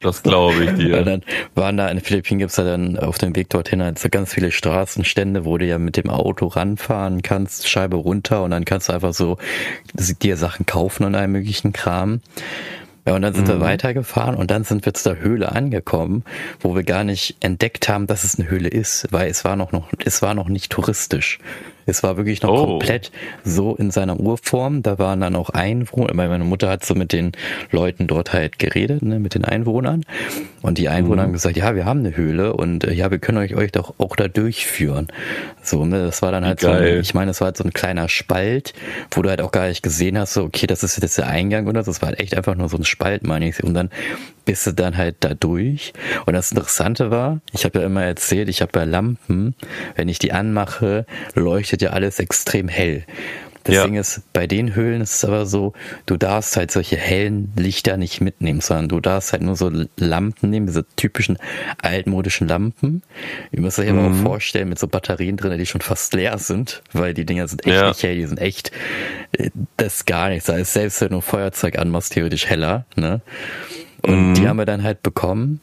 [0.00, 0.98] Das glaube ich dir.
[0.98, 1.22] Und dann
[1.56, 4.32] waren da in den Philippinen gibt's ja dann auf dem Weg dorthin halt so ganz
[4.32, 8.88] viele Straßenstände, wo du ja mit dem Auto ranfahren kannst, Scheibe runter und dann kannst
[8.88, 9.38] du einfach so
[10.22, 12.20] dir Sachen kaufen und einen möglichen Kram.
[13.06, 13.52] Ja, und dann sind mhm.
[13.52, 16.22] wir weitergefahren und dann sind wir zu der Höhle angekommen,
[16.60, 19.72] wo wir gar nicht entdeckt haben, dass es eine Höhle ist, weil es war noch,
[19.72, 21.40] noch es war noch nicht touristisch.
[21.88, 22.66] Es war wirklich noch oh.
[22.66, 23.10] komplett
[23.44, 24.82] so in seiner Urform.
[24.82, 27.32] Da waren dann auch Einwohner, weil meine Mutter hat so mit den
[27.70, 30.04] Leuten dort halt geredet, ne, mit den Einwohnern.
[30.60, 31.26] Und die Einwohner mhm.
[31.26, 33.94] haben gesagt, ja, wir haben eine Höhle und äh, ja, wir können euch, euch doch
[33.98, 35.08] auch da durchführen.
[35.62, 36.94] So, ne, das war dann halt Geil.
[36.94, 38.74] so, ich meine, das war halt so ein kleiner Spalt,
[39.10, 41.66] wo du halt auch gar nicht gesehen hast, so, okay, das ist jetzt der Eingang
[41.66, 41.90] oder so.
[41.90, 43.64] Das war halt echt einfach nur so ein Spalt, meine ich.
[43.64, 43.88] Und dann
[44.48, 45.92] bist du dann halt da durch.
[46.24, 49.54] Und das Interessante war, ich habe ja immer erzählt, ich habe ja Lampen,
[49.94, 53.04] wenn ich die anmache, leuchtet ja alles extrem hell.
[53.64, 53.84] Das ja.
[53.84, 55.74] Ding ist, bei den Höhlen ist es aber so,
[56.06, 60.48] du darfst halt solche hellen Lichter nicht mitnehmen, sondern du darfst halt nur so Lampen
[60.48, 61.36] nehmen, diese typischen
[61.82, 63.02] altmodischen Lampen.
[63.52, 63.98] Ihr müsst euch mhm.
[63.98, 67.46] aber auch vorstellen, mit so Batterien drin, die schon fast leer sind, weil die Dinger
[67.48, 67.88] sind echt ja.
[67.88, 68.72] nicht hell, die sind echt,
[69.32, 70.48] äh, das ist gar nichts.
[70.48, 73.20] Also selbst wenn du ein Feuerzeug anmachst, theoretisch heller, ne?
[74.02, 74.34] Und mhm.
[74.34, 75.60] die haben wir dann halt bekommen.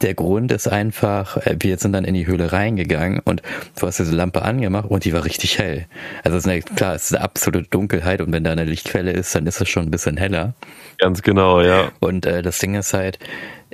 [0.00, 3.42] Der Grund ist einfach, äh, wir sind dann in die Höhle reingegangen und
[3.78, 5.86] du hast diese Lampe angemacht und die war richtig hell.
[6.24, 9.12] Also es ist eine, klar, es ist eine absolute Dunkelheit und wenn da eine Lichtquelle
[9.12, 10.54] ist, dann ist es schon ein bisschen heller.
[10.98, 11.92] Ganz genau, ja.
[12.00, 13.18] Und äh, das Ding ist halt,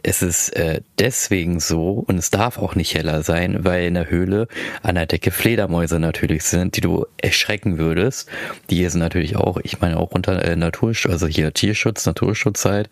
[0.03, 4.11] es ist äh, deswegen so und es darf auch nicht heller sein, weil in der
[4.11, 4.49] Höhle
[4.83, 8.29] an der Decke Fledermäuse natürlich sind, die du erschrecken würdest.
[8.71, 12.65] Die hier sind natürlich auch, ich meine auch unter äh, Naturschutz, also hier Tierschutz, Naturschutz
[12.65, 12.91] halt.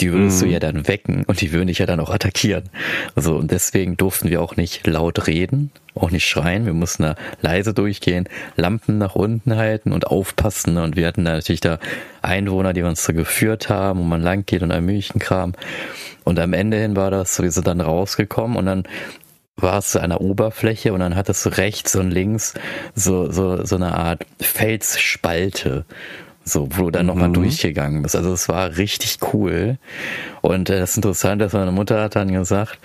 [0.00, 0.40] Die würdest mm.
[0.40, 0.52] du mhm.
[0.52, 2.64] ja dann wecken und die würden dich ja dann auch attackieren.
[3.14, 6.66] Also und deswegen durften wir auch nicht laut reden, auch nicht schreien.
[6.66, 10.76] Wir mussten da leise durchgehen, Lampen nach unten halten und aufpassen.
[10.76, 11.78] Und wir hatten da natürlich da
[12.22, 15.52] Einwohner, die uns so geführt haben, wo man lang geht und ein Milchenkram.
[16.24, 18.84] Und am Ende hin war das so, wir sind dann rausgekommen und dann
[19.56, 22.54] war es zu einer Oberfläche und dann hattest du rechts und links
[22.94, 25.84] so, so, so eine Art Felsspalte.
[26.48, 27.08] So, wo du dann mhm.
[27.08, 28.14] nochmal durchgegangen bist.
[28.14, 29.78] Also es war richtig cool.
[30.42, 32.78] Und äh, das Interessante ist, meine Mutter hat dann gesagt,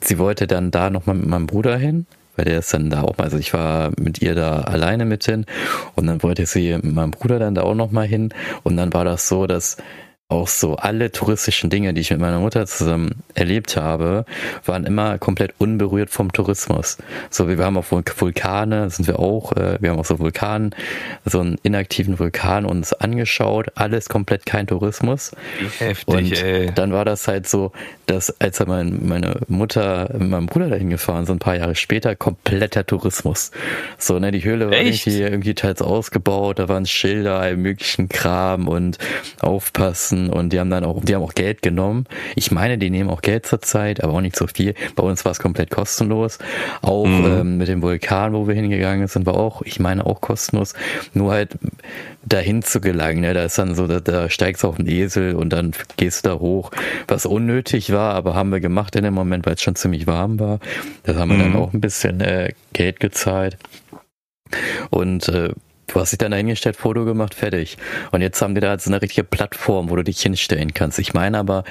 [0.00, 2.06] sie wollte dann da nochmal mit meinem Bruder hin,
[2.38, 5.24] weil der ist dann da auch mal, also ich war mit ihr da alleine mit
[5.24, 5.44] hin
[5.96, 9.04] und dann wollte sie mit meinem Bruder dann da auch nochmal hin und dann war
[9.04, 9.76] das so, dass
[10.30, 14.26] auch so alle touristischen Dinge, die ich mit meiner Mutter zusammen erlebt habe,
[14.66, 16.98] waren immer komplett unberührt vom Tourismus.
[17.30, 20.74] So, wir haben auch Vulkane, sind wir auch, äh, wir haben auch so Vulkan,
[21.24, 25.32] so einen inaktiven Vulkan uns angeschaut, alles komplett kein Tourismus.
[25.78, 26.72] Heftig, Und ey.
[26.74, 27.72] dann war das halt so,
[28.04, 32.14] dass als mein, meine Mutter mit meinem Bruder dahin gefahren sind, ein paar Jahre später,
[32.16, 33.50] kompletter Tourismus.
[33.96, 35.06] So, ne, die Höhle war Echt?
[35.06, 38.98] irgendwie, irgendwie teils ausgebaut, da waren Schilder, all möglichen Kram und
[39.40, 42.04] aufpassen lassen und die haben dann auch, die haben auch Geld genommen.
[42.34, 44.74] Ich meine, die nehmen auch Geld zur Zeit, aber auch nicht so viel.
[44.96, 46.38] Bei uns war es komplett kostenlos.
[46.82, 47.24] Auch mhm.
[47.24, 50.74] ähm, mit dem Vulkan, wo wir hingegangen sind, war auch, ich meine, auch kostenlos.
[51.14, 51.56] Nur halt
[52.24, 53.32] dahin zu gelangen, ne?
[53.32, 56.30] da ist dann so, da, da steigst du auf den Esel und dann gehst du
[56.30, 56.70] da hoch,
[57.06, 60.38] was unnötig war, aber haben wir gemacht in dem Moment, weil es schon ziemlich warm
[60.38, 60.58] war.
[61.04, 61.52] Da haben wir mhm.
[61.52, 63.56] dann auch ein bisschen äh, Geld gezahlt.
[64.90, 65.50] Und äh,
[65.88, 67.78] Du hast dich dann dahingestellt, Foto gemacht, fertig.
[68.12, 70.98] Und jetzt haben die da so eine richtige Plattform, wo du dich hinstellen kannst.
[70.98, 71.64] Ich meine aber,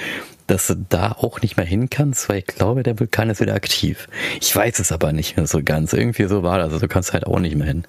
[0.47, 3.53] dass du da auch nicht mehr hin kannst, weil ich glaube, der Vulkan ist wieder
[3.53, 4.09] aktiv.
[4.41, 5.93] Ich weiß es aber nicht mehr so ganz.
[5.93, 6.73] Irgendwie so war das.
[6.73, 7.83] Also du kannst halt auch nicht mehr hin.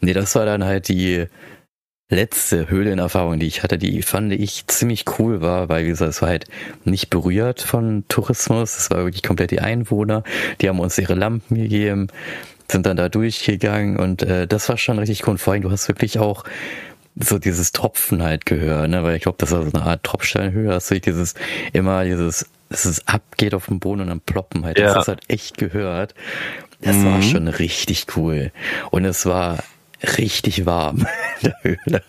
[0.00, 1.26] Nee, das war dann halt die
[2.12, 6.20] letzte Höhlenerfahrung, die ich hatte, die fand ich ziemlich cool war, weil wie gesagt, es
[6.20, 6.44] war halt
[6.84, 8.76] nicht berührt von Tourismus.
[8.76, 10.22] Es war wirklich komplett die Einwohner.
[10.60, 12.08] Die haben uns ihre Lampen gegeben
[12.70, 15.32] sind dann da durchgegangen und äh, das war schon richtig cool.
[15.32, 16.44] Und vor allem, du hast wirklich auch
[17.16, 19.02] so dieses Tropfen halt gehört, ne?
[19.02, 21.34] Weil ich glaube, das war so eine Art Tropfsteinhöhe, hast du dieses
[21.72, 24.78] immer dieses, dass es abgeht auf dem Boden und dann ploppen halt.
[24.78, 24.86] Ja.
[24.86, 26.14] Das hast halt echt gehört.
[26.80, 27.04] Das mhm.
[27.06, 28.50] war schon richtig cool.
[28.90, 29.62] Und es war
[30.18, 31.06] richtig warm
[31.42, 32.02] in der Höhle.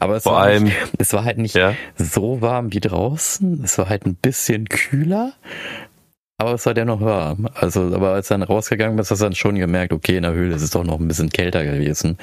[0.00, 1.74] Aber es, Vor war, allem, nicht, es war halt nicht ja.
[1.96, 3.62] so warm wie draußen.
[3.64, 5.32] Es war halt ein bisschen kühler.
[6.44, 7.48] Aber es war dennoch warm.
[7.54, 10.54] Also, aber als dann rausgegangen bist, hast du dann schon gemerkt, okay, in der Höhle
[10.54, 12.18] ist es doch noch ein bisschen kälter gewesen.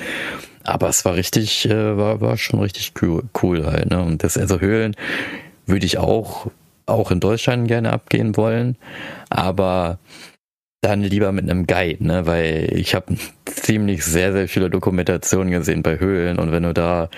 [0.64, 4.02] Aber es war richtig, äh, war, war schon richtig cool, cool halt, ne?
[4.02, 4.96] Und das, also Höhlen
[5.66, 6.52] würde ich auch,
[6.86, 8.78] auch in Deutschland gerne abgehen wollen.
[9.30, 9.98] Aber
[10.82, 12.28] dann lieber mit einem Guide, ne?
[12.28, 17.10] Weil ich habe ziemlich sehr, sehr viele Dokumentationen gesehen bei Höhlen und wenn du da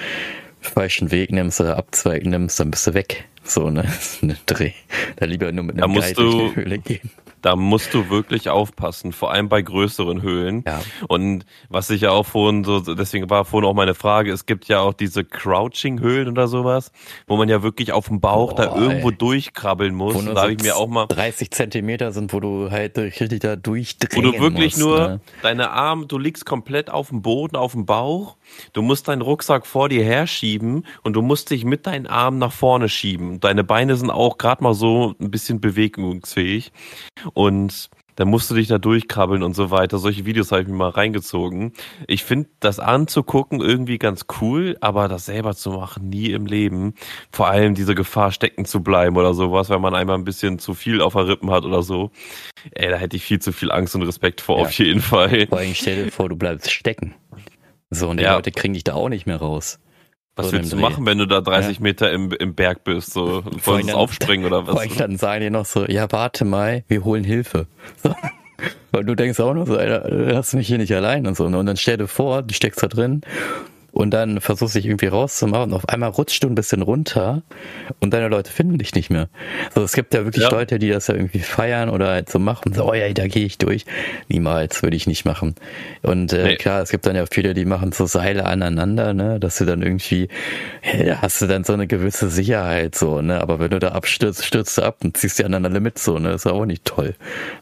[0.64, 3.26] falschen Weg nimmst oder Abzweig nimmst, dann bist du weg.
[3.44, 3.86] So, ne?
[4.22, 4.72] ne Dreh.
[5.18, 7.12] Da lieber nur mit einem Guide durch die Höhle gehen.
[7.44, 10.64] Da musst du wirklich aufpassen, vor allem bei größeren Höhlen.
[10.66, 10.82] Ja.
[11.10, 14.70] Und was ich ja auch vorhin so, deswegen war vorhin auch meine Frage, es gibt
[14.70, 16.94] ja auch diese Crouching-Höhlen oder sowas,
[17.28, 19.18] wo man ja wirklich auf dem Bauch Boah, da irgendwo ey.
[19.18, 20.16] durchkrabbeln muss.
[20.16, 23.42] Wo da so habe ich mir auch mal 30 Zentimeter sind, wo du halt richtig
[23.42, 25.20] da durchdrehen Wo du wirklich musst, nur ne?
[25.42, 28.38] deine Arme, du liegst komplett auf dem Boden, auf dem Bauch.
[28.72, 32.54] Du musst deinen Rucksack vor dir herschieben und du musst dich mit deinen Armen nach
[32.54, 33.42] vorne schieben.
[33.42, 36.72] Deine Beine sind auch gerade mal so ein bisschen bewegungsfähig.
[37.34, 39.98] Und dann musst du dich da durchkrabbeln und so weiter.
[39.98, 41.74] Solche Videos habe ich mir mal reingezogen.
[42.08, 46.94] Ich finde das anzugucken irgendwie ganz cool, aber das selber zu machen, nie im Leben.
[47.32, 50.74] Vor allem diese Gefahr stecken zu bleiben oder sowas, wenn man einmal ein bisschen zu
[50.74, 52.12] viel auf der Rippen hat oder so.
[52.72, 54.66] Ey, da hätte ich viel zu viel Angst und Respekt vor, ja.
[54.66, 55.48] auf jeden Fall.
[55.48, 57.16] Vor allem stell dir vor, du bleibst stecken.
[57.90, 58.36] So, und die ja.
[58.36, 59.80] Leute kriegen dich da auch nicht mehr raus.
[60.36, 61.84] Was so willst du machen, wenn du da 30 ja.
[61.84, 63.14] Meter im, im Berg bist?
[63.14, 64.74] So, wolltest du aufspringen oder was?
[64.74, 67.68] Vor dann sagen die noch so, ja, warte mal, wir holen Hilfe.
[68.02, 68.16] So.
[68.92, 69.88] Weil du denkst auch nur so, ey,
[70.54, 71.46] du mich hier nicht allein und so.
[71.46, 73.22] Und dann stell dir vor, du steckst da drin
[73.94, 77.44] und dann versuchst dich irgendwie rauszumachen und auf einmal rutscht du ein bisschen runter
[78.00, 79.30] und deine Leute finden dich nicht mehr.
[79.68, 80.52] Also es gibt ja wirklich ja.
[80.52, 83.46] Leute, die das ja irgendwie feiern oder halt so machen, so, oh ja, da gehe
[83.46, 83.86] ich durch.
[84.30, 85.54] Niemals würde ich nicht machen.
[86.02, 86.56] Und äh, nee.
[86.56, 89.84] klar, es gibt dann ja viele, die machen so Seile aneinander, ne, dass du dann
[89.84, 90.28] irgendwie,
[90.98, 94.44] ja, hast du dann so eine gewisse Sicherheit, so, ne, aber wenn du da abstürzt,
[94.44, 97.14] stürzt du ab und ziehst die anderen alle mit, so, ne, ist auch nicht toll.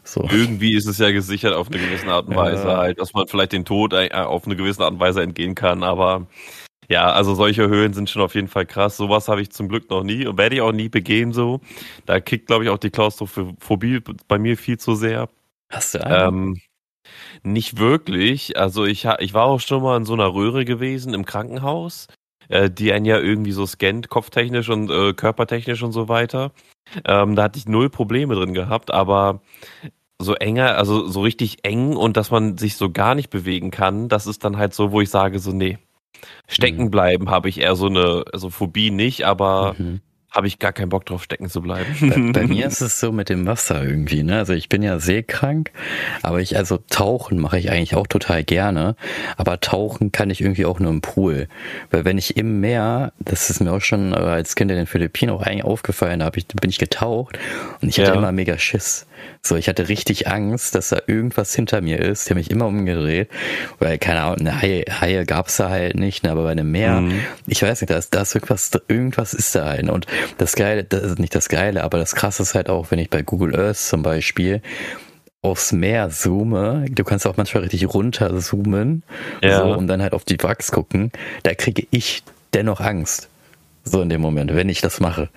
[0.02, 0.26] So.
[0.32, 2.78] Irgendwie ist es ja gesichert auf eine gewisse Art und Weise ja.
[2.78, 5.82] halt, dass man vielleicht den Tod äh, auf eine gewisse Art und Weise entgehen kann,
[5.82, 6.21] aber
[6.88, 8.96] ja, also solche Höhen sind schon auf jeden Fall krass.
[8.96, 11.60] Sowas habe ich zum Glück noch nie und werde ich auch nie begehen so.
[12.06, 15.28] Da kickt, glaube ich, auch die Klaustrophobie bei mir viel zu sehr.
[15.70, 16.28] Hast du einen?
[16.28, 16.60] Ähm,
[17.42, 18.56] nicht wirklich.
[18.58, 22.08] Also ich, ich war auch schon mal in so einer Röhre gewesen im Krankenhaus,
[22.48, 26.52] äh, die einen ja irgendwie so scannt, kopftechnisch und äh, körpertechnisch und so weiter.
[27.04, 29.40] Ähm, da hatte ich null Probleme drin gehabt, aber
[30.20, 34.08] so enger, also so richtig eng und dass man sich so gar nicht bewegen kann,
[34.08, 35.78] das ist dann halt so, wo ich sage so, nee,
[36.48, 36.90] stecken mhm.
[36.90, 40.00] bleiben habe ich eher so eine, also Phobie nicht, aber mhm
[40.32, 42.32] habe ich gar keinen Bock drauf, stecken zu bleiben.
[42.32, 44.38] Bei, bei, mir ist es so mit dem Wasser irgendwie, ne?
[44.38, 45.70] Also ich bin ja seekrank,
[46.22, 48.96] aber ich, also tauchen mache ich eigentlich auch total gerne.
[49.36, 51.48] Aber tauchen kann ich irgendwie auch nur im Pool.
[51.90, 55.32] Weil wenn ich im Meer, das ist mir auch schon als Kind in den Philippinen
[55.32, 57.38] auch eigentlich aufgefallen, da ich, bin ich getaucht
[57.82, 58.16] und ich hatte ja.
[58.16, 59.06] immer mega Schiss.
[59.42, 62.24] So, ich hatte richtig Angst, dass da irgendwas hinter mir ist.
[62.24, 63.28] Ich habe mich immer umgedreht,
[63.78, 67.00] weil, keine Ahnung, eine Haie, Haie gab's da halt nicht, ne, aber bei einem Meer,
[67.00, 67.20] mhm.
[67.46, 69.88] ich weiß nicht, da ist, da ist irgendwas, irgendwas ist da halt.
[69.88, 70.06] Und
[70.38, 73.10] das Geile, das ist nicht das Geile, aber das Krasse ist halt auch, wenn ich
[73.10, 74.62] bei Google Earth zum Beispiel
[75.42, 79.02] aufs Meer zoome, du kannst auch manchmal richtig runter zoomen,
[79.42, 79.58] ja.
[79.58, 81.10] so, und dann halt auf die Wachs gucken,
[81.42, 82.22] da kriege ich
[82.54, 83.28] dennoch Angst.
[83.84, 85.28] So in dem Moment, wenn ich das mache.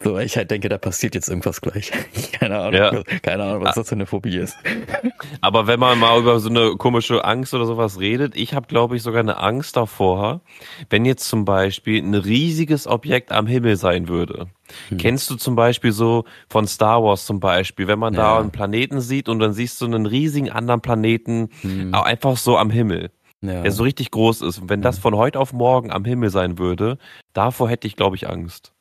[0.00, 1.90] So, weil ich halt denke, da passiert jetzt irgendwas gleich.
[2.32, 3.02] keine Ahnung, ja.
[3.20, 4.56] keine Ahnung, was das für eine Phobie ist.
[5.40, 8.94] Aber wenn man mal über so eine komische Angst oder sowas redet, ich habe, glaube
[8.94, 10.40] ich, sogar eine Angst davor,
[10.88, 14.46] wenn jetzt zum Beispiel ein riesiges Objekt am Himmel sein würde.
[14.88, 14.98] Hm.
[14.98, 18.20] Kennst du zum Beispiel so von Star Wars zum Beispiel, wenn man ja.
[18.20, 21.92] da einen Planeten sieht und dann siehst du einen riesigen anderen Planeten hm.
[21.92, 23.10] einfach so am Himmel.
[23.40, 23.62] Ja.
[23.62, 24.58] Der so richtig groß ist.
[24.58, 25.02] Und wenn das hm.
[25.02, 26.98] von heute auf morgen am Himmel sein würde,
[27.32, 28.72] davor hätte ich, glaube ich, Angst.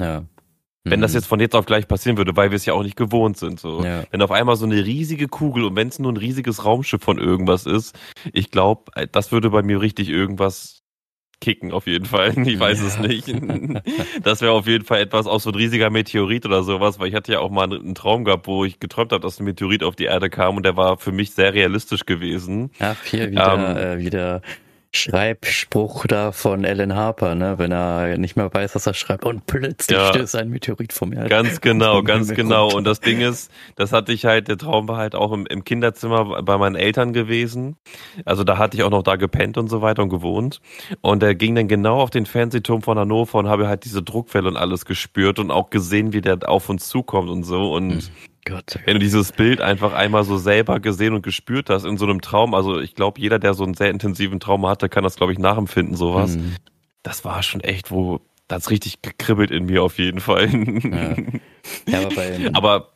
[0.00, 0.24] Ja,
[0.90, 1.16] wenn das mhm.
[1.16, 3.60] jetzt von jetzt auf gleich passieren würde, weil wir es ja auch nicht gewohnt sind.
[3.60, 3.84] So.
[3.84, 4.04] Ja.
[4.10, 7.18] Wenn auf einmal so eine riesige Kugel und wenn es nur ein riesiges Raumschiff von
[7.18, 7.98] irgendwas ist,
[8.32, 10.82] ich glaube, äh, das würde bei mir richtig irgendwas
[11.40, 12.34] kicken, auf jeden Fall.
[12.48, 12.86] Ich weiß ja.
[12.86, 13.28] es nicht.
[14.22, 17.14] Das wäre auf jeden Fall etwas, auch so ein riesiger Meteorit oder sowas, weil ich
[17.14, 19.96] hatte ja auch mal einen Traum gehabt, wo ich geträumt habe, dass ein Meteorit auf
[19.96, 22.70] die Erde kam und der war für mich sehr realistisch gewesen.
[22.78, 24.42] Ach, hier wieder, ähm, äh, wieder
[24.94, 29.46] Schreibspruch da von Alan Harper, ne, wenn er nicht mehr weiß, was er schreibt und
[29.46, 31.24] plötzlich ja, stößt ein Meteorit vor mir.
[31.28, 32.74] Ganz genau, ganz genau.
[32.74, 35.64] Und das Ding ist, das hatte ich halt, der Traum war halt auch im, im,
[35.64, 37.76] Kinderzimmer bei meinen Eltern gewesen.
[38.24, 40.60] Also da hatte ich auch noch da gepennt und so weiter und gewohnt.
[41.02, 44.48] Und er ging dann genau auf den Fernsehturm von Hannover und habe halt diese Druckwelle
[44.48, 47.74] und alles gespürt und auch gesehen, wie der auf uns zukommt und so.
[47.74, 48.02] Und mhm.
[48.48, 48.78] Gott.
[48.84, 52.20] Wenn du dieses Bild einfach einmal so selber gesehen und gespürt hast in so einem
[52.20, 55.32] Traum, also ich glaube, jeder, der so einen sehr intensiven Traum hatte, kann das, glaube
[55.32, 56.36] ich, nachempfinden, sowas.
[56.36, 56.56] Mhm.
[57.02, 60.48] Das war schon echt, wo das richtig gekribbelt in mir auf jeden Fall.
[60.48, 61.16] Ja,
[61.86, 62.50] ja aber bei.
[62.54, 62.88] aber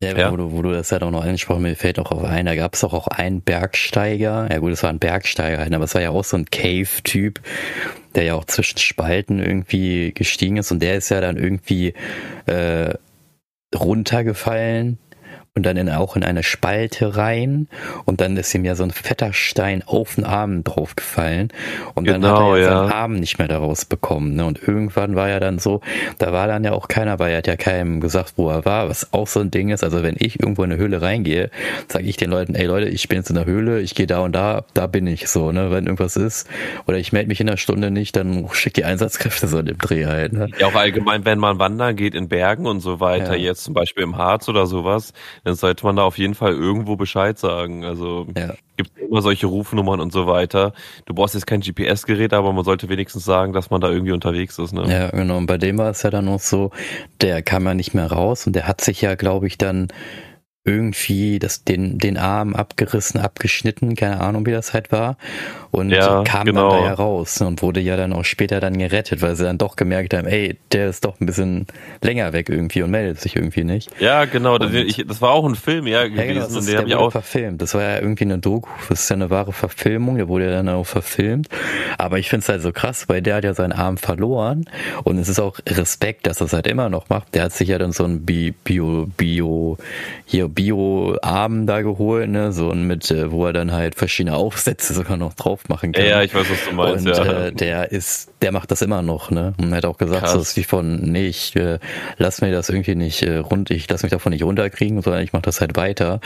[0.00, 0.30] ja, ja.
[0.30, 2.54] Wo, du, wo du das halt auch noch angesprochen mir fällt auch auf ein, da
[2.54, 6.02] gab es auch, auch einen Bergsteiger, ja gut, es war ein Bergsteiger, aber es war
[6.02, 7.40] ja auch so ein Cave-Typ,
[8.14, 11.94] der ja auch zwischen Spalten irgendwie gestiegen ist und der ist ja dann irgendwie
[12.46, 12.94] äh,
[13.74, 14.98] runtergefallen
[15.58, 17.68] und dann in, auch in eine Spalte rein
[18.04, 21.48] und dann ist ihm ja so ein fetter Stein auf den Arm draufgefallen
[21.94, 24.34] und genau, dann hat er ja, ja seinen Arm nicht mehr daraus bekommen.
[24.34, 24.44] Ne?
[24.44, 25.80] Und irgendwann war ja dann so,
[26.18, 28.88] da war dann ja auch keiner, weil er hat ja keinem gesagt, wo er war,
[28.88, 29.82] was auch so ein Ding ist.
[29.82, 31.50] Also wenn ich irgendwo in eine Höhle reingehe,
[31.88, 34.20] sage ich den Leuten, ey Leute, ich bin jetzt in der Höhle, ich gehe da
[34.20, 35.72] und da, da bin ich so, ne?
[35.72, 36.48] Wenn irgendwas ist
[36.86, 39.78] oder ich melde mich in einer Stunde nicht, dann schick die Einsatzkräfte so in dem
[39.78, 40.32] Dreh halt.
[40.32, 40.48] Ne?
[40.58, 43.48] Ja, auch allgemein, wenn man wandern geht in Bergen und so weiter, ja.
[43.48, 45.12] jetzt zum Beispiel im Harz oder sowas,
[45.48, 47.84] dann sollte man da auf jeden Fall irgendwo Bescheid sagen.
[47.84, 48.54] Also ja.
[48.76, 50.72] gibt immer solche Rufnummern und so weiter.
[51.06, 54.58] Du brauchst jetzt kein GPS-Gerät, aber man sollte wenigstens sagen, dass man da irgendwie unterwegs
[54.58, 54.72] ist.
[54.72, 54.84] Ne?
[54.88, 55.38] Ja, genau.
[55.38, 56.70] Und bei dem war es ja dann noch so,
[57.20, 59.88] der kam ja nicht mehr raus und der hat sich ja, glaube ich, dann
[60.68, 65.16] irgendwie das, den, den Arm abgerissen, abgeschnitten, keine Ahnung, wie das halt war.
[65.70, 66.70] Und ja, kam genau.
[66.70, 69.58] dann da ja raus und wurde ja dann auch später dann gerettet, weil sie dann
[69.58, 71.66] doch gemerkt haben, ey, der ist doch ein bisschen
[72.02, 73.90] länger weg irgendwie und meldet sich irgendwie nicht.
[73.98, 76.18] Ja, genau, und, ich, das war auch ein Film, ja, gewesen.
[76.18, 77.62] Ja, genau, das ist, der wurde auch verfilmt.
[77.62, 80.50] Das war ja irgendwie eine Doku, das ist ja eine wahre Verfilmung, der wurde ja
[80.52, 81.48] dann auch verfilmt.
[81.96, 84.66] Aber ich finde es halt so krass, weil der hat ja seinen Arm verloren
[85.04, 87.34] und es ist auch Respekt, dass er es halt immer noch macht.
[87.34, 89.78] Der hat sich ja dann so ein Bio, Bio,
[90.24, 94.92] hier Bio-Arm da geholt, ne, so und mit, äh, wo er dann halt verschiedene Aufsätze
[94.92, 96.04] sogar noch drauf machen kann.
[96.04, 97.46] Ja, ich weiß, was du meinst, und, ja.
[97.46, 100.32] Äh, der ist, der macht das immer noch, ne, und hat auch gesagt, Krass.
[100.32, 101.78] so ist wie von, nee, ich äh,
[102.16, 105.32] lass mir das irgendwie nicht äh, rund, ich lass mich davon nicht runterkriegen, sondern ich
[105.32, 106.20] mach das halt weiter.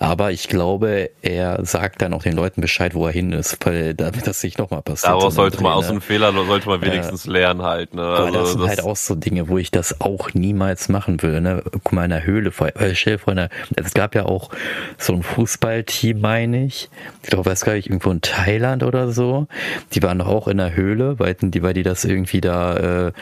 [0.00, 3.94] Aber ich glaube, er sagt dann auch den Leuten Bescheid, wo er hin ist, weil
[3.94, 5.12] damit das nicht nochmal passiert.
[5.12, 5.92] Daraus sollte man, aus ne?
[5.92, 7.32] einem Fehler sollte man wenigstens ja.
[7.32, 8.02] lernen halt, ne.
[8.02, 11.40] Also, das sind das halt auch so Dinge, wo ich das auch niemals machen würde,
[11.40, 11.62] ne.
[11.70, 13.34] Guck mal in der Höhle, äh, stell vor,
[13.76, 14.50] es gab ja auch
[14.96, 16.88] so ein Fußballteam, meine ich.
[17.22, 19.46] Ich glaube, weiß gar nicht, irgendwo in Thailand oder so.
[19.92, 23.12] Die waren doch auch in der Höhle, weil die, weil die das irgendwie da äh,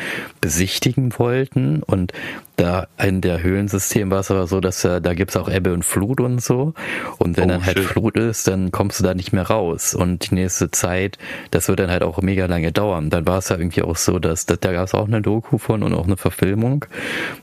[0.41, 1.83] besichtigen wollten.
[1.83, 2.13] Und
[2.57, 5.85] da in der Höhlensystem war es aber so, dass da, da gibt's auch Ebbe und
[5.85, 6.73] Flut und so.
[7.19, 7.87] Und wenn oh, dann halt shit.
[7.87, 9.95] Flut ist, dann kommst du da nicht mehr raus.
[9.95, 11.19] Und die nächste Zeit,
[11.51, 13.11] das wird dann halt auch mega lange dauern.
[13.11, 15.59] Dann war es ja irgendwie auch so, dass, dass da gab es auch eine Doku
[15.59, 16.87] von und auch eine Verfilmung.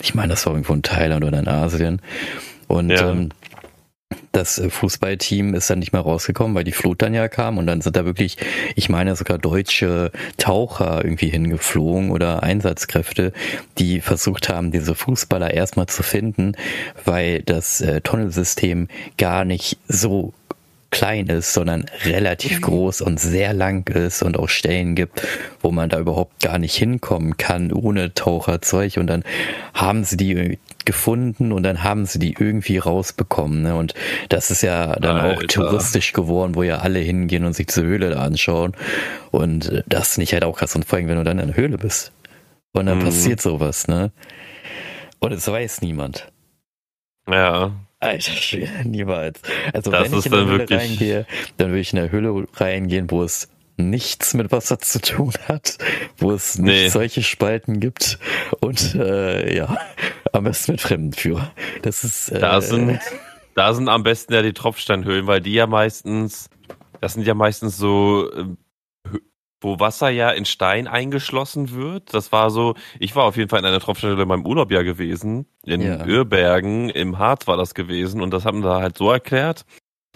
[0.01, 2.01] Ich meine, das war irgendwo in Thailand oder in Asien.
[2.67, 3.11] Und ja.
[3.11, 3.29] ähm,
[4.31, 7.67] das äh, Fußballteam ist dann nicht mehr rausgekommen, weil die Flut dann ja kam und
[7.67, 8.37] dann sind da wirklich,
[8.75, 13.33] ich meine sogar deutsche Taucher irgendwie hingeflogen oder Einsatzkräfte,
[13.77, 16.53] die versucht haben, diese Fußballer erstmal zu finden,
[17.05, 20.33] weil das äh, Tunnelsystem gar nicht so
[20.93, 22.63] klein ist, sondern relativ mhm.
[22.63, 25.27] groß und sehr lang ist und auch Stellen gibt,
[25.59, 28.97] wo man da überhaupt gar nicht hinkommen kann ohne Taucherzeug.
[28.97, 29.23] Und dann
[29.73, 33.63] haben sie die gefunden und dann haben sie die irgendwie rausbekommen.
[33.63, 33.75] Ne?
[33.75, 33.95] Und
[34.29, 35.37] das ist ja dann Alter.
[35.37, 38.73] auch touristisch geworden, wo ja alle hingehen und sich diese Höhle da anschauen.
[39.31, 40.75] Und das nicht halt auch krass.
[40.75, 42.11] Und vor allem, wenn du dann in der Höhle bist.
[42.71, 43.05] Und dann mhm.
[43.05, 44.11] passiert sowas, ne?
[45.19, 46.31] Und es weiß niemand.
[47.27, 47.71] Ja.
[48.03, 48.31] Alter,
[48.83, 49.41] niemals.
[49.73, 51.25] Also das wenn ich in der Höhle reingehe,
[51.57, 55.77] dann würde ich in der Höhle reingehen, wo es nichts mit Wasser zu tun hat,
[56.17, 56.89] wo es nicht nee.
[56.89, 58.19] solche Spalten gibt
[58.59, 59.77] und äh, ja,
[60.31, 61.51] am besten mit Fremdenführer.
[61.81, 62.99] Das ist äh, da sind
[63.55, 66.49] da sind am besten ja die Tropfsteinhöhlen, weil die ja meistens
[67.01, 68.45] das sind ja meistens so äh,
[69.63, 72.13] wo Wasser ja in Stein eingeschlossen wird.
[72.13, 74.81] Das war so, ich war auf jeden Fall in einer Tropfsteinhöhle in meinem Urlaub ja
[74.83, 75.45] gewesen.
[75.65, 76.05] In ja.
[76.05, 78.21] Öhrbergen, im Harz war das gewesen.
[78.21, 79.65] Und das haben da halt so erklärt,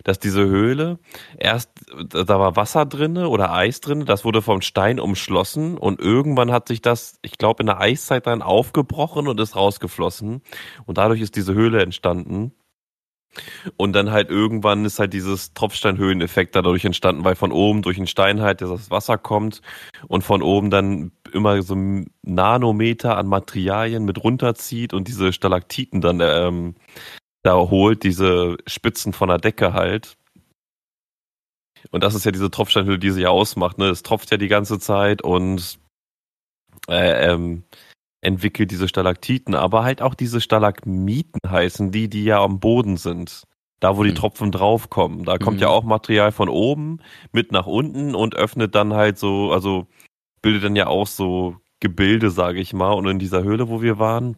[0.03, 0.99] dass diese Höhle
[1.37, 1.71] erst,
[2.09, 6.67] da war Wasser drinne oder Eis drinne, das wurde vom Stein umschlossen und irgendwann hat
[6.67, 10.41] sich das, ich glaube, in der Eiszeit dann aufgebrochen und ist rausgeflossen.
[10.85, 12.53] Und dadurch ist diese Höhle entstanden.
[13.77, 18.07] Und dann halt irgendwann ist halt dieses Tropfsteinhöheneffekt dadurch entstanden, weil von oben durch den
[18.07, 19.61] Stein halt das Wasser kommt
[20.07, 21.75] und von oben dann immer so
[22.23, 26.75] Nanometer an Materialien mit runterzieht und diese Stalaktiten dann ähm,
[27.43, 30.17] da holt, diese Spitzen von der Decke halt.
[31.91, 33.77] Und das ist ja diese Tropfsteinhöhle, die sie ja ausmacht.
[33.77, 33.87] Ne?
[33.89, 35.79] Es tropft ja die ganze Zeit und
[36.89, 37.63] äh, ähm,
[38.27, 43.43] entwickelt diese Stalaktiten, aber halt auch diese Stalagmiten heißen die, die ja am Boden sind.
[43.79, 44.15] Da, wo die mhm.
[44.15, 45.23] Tropfen draufkommen.
[45.23, 45.61] Da kommt mhm.
[45.61, 46.99] ja auch Material von oben
[47.31, 49.87] mit nach unten und öffnet dann halt so, also
[50.41, 52.91] bildet dann ja auch so Gebilde, sage ich mal.
[52.91, 54.37] Und in dieser Höhle, wo wir waren,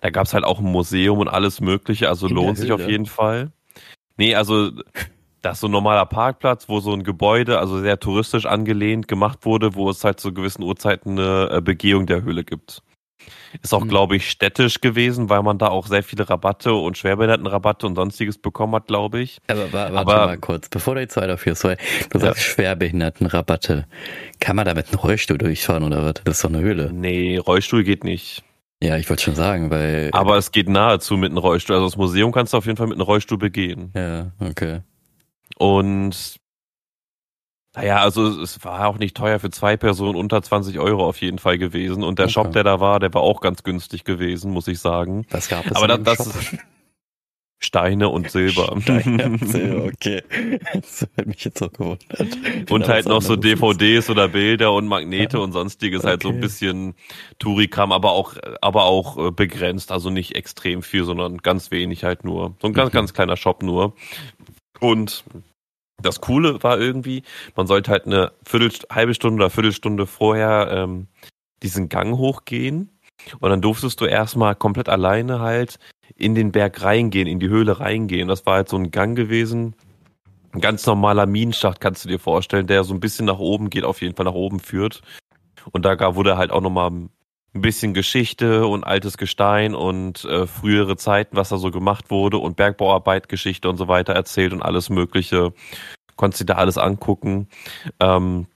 [0.00, 3.06] da gab's halt auch ein Museum und alles Mögliche, also in lohnt sich auf jeden
[3.06, 3.52] Fall.
[4.16, 4.72] Nee, also
[5.46, 9.44] das ist so ein normaler Parkplatz, wo so ein Gebäude, also sehr touristisch angelehnt, gemacht
[9.44, 12.82] wurde, wo es halt zu gewissen Uhrzeiten eine äh, Begehung der Höhle gibt.
[13.62, 13.88] Ist auch, mhm.
[13.88, 18.38] glaube ich, städtisch gewesen, weil man da auch sehr viele Rabatte und Schwerbehindertenrabatte und sonstiges
[18.38, 19.38] bekommen hat, glaube ich.
[19.46, 21.76] Aber warte Aber, mal kurz, bevor du jetzt weiterführst, weil
[22.10, 22.52] du sagst ja.
[22.54, 23.86] Schwerbehindertenrabatte.
[24.40, 26.14] Kann man da mit einem Rollstuhl durchfahren oder was?
[26.24, 26.90] Das ist doch eine Höhle.
[26.92, 28.42] Nee, Rollstuhl geht nicht.
[28.82, 30.10] Ja, ich wollte schon sagen, weil.
[30.12, 31.76] Aber es geht nahezu mit einem Rollstuhl.
[31.76, 33.92] Also das Museum kannst du auf jeden Fall mit einem Rollstuhl begehen.
[33.94, 34.80] Ja, okay.
[35.58, 36.36] Und
[37.74, 41.38] naja, also es war auch nicht teuer für zwei Personen, unter 20 Euro auf jeden
[41.38, 42.02] Fall gewesen.
[42.02, 42.32] Und der okay.
[42.32, 45.26] Shop, der da war, der war auch ganz günstig gewesen, muss ich sagen.
[45.30, 46.58] Was gab es Aber das, das Shop?
[47.58, 48.76] Steine und Silber.
[48.80, 50.22] Steine und Silber, okay.
[50.74, 52.70] Das hat mich jetzt auch gewundert.
[52.70, 55.42] Und halt noch so DVDs oder Bilder und Magnete ja.
[55.42, 56.08] und sonstiges, okay.
[56.08, 56.94] halt so ein bisschen
[57.38, 62.24] Tourikram, aber auch, aber auch äh, begrenzt, also nicht extrem viel, sondern ganz wenig halt
[62.24, 62.54] nur.
[62.60, 62.96] So ein ganz, mhm.
[62.96, 63.94] ganz kleiner Shop nur.
[64.80, 65.24] Und
[66.02, 67.22] das Coole war irgendwie,
[67.54, 71.08] man sollte halt eine Viertel, halbe Stunde oder Viertelstunde vorher ähm,
[71.62, 72.90] diesen Gang hochgehen.
[73.40, 75.78] Und dann durftest du erstmal komplett alleine halt
[76.14, 78.28] in den Berg reingehen, in die Höhle reingehen.
[78.28, 79.74] Das war halt so ein Gang gewesen.
[80.52, 83.84] Ein ganz normaler Minenschacht kannst du dir vorstellen, der so ein bisschen nach oben geht,
[83.84, 85.02] auf jeden Fall nach oben führt.
[85.72, 87.08] Und da wurde halt auch nochmal
[87.56, 92.38] ein bisschen Geschichte und altes Gestein und äh, frühere Zeiten, was da so gemacht wurde
[92.38, 95.52] und Bergbauarbeit, Geschichte und so weiter erzählt und alles Mögliche.
[96.16, 97.48] Konntest dir da alles angucken.
[98.00, 98.46] Ähm,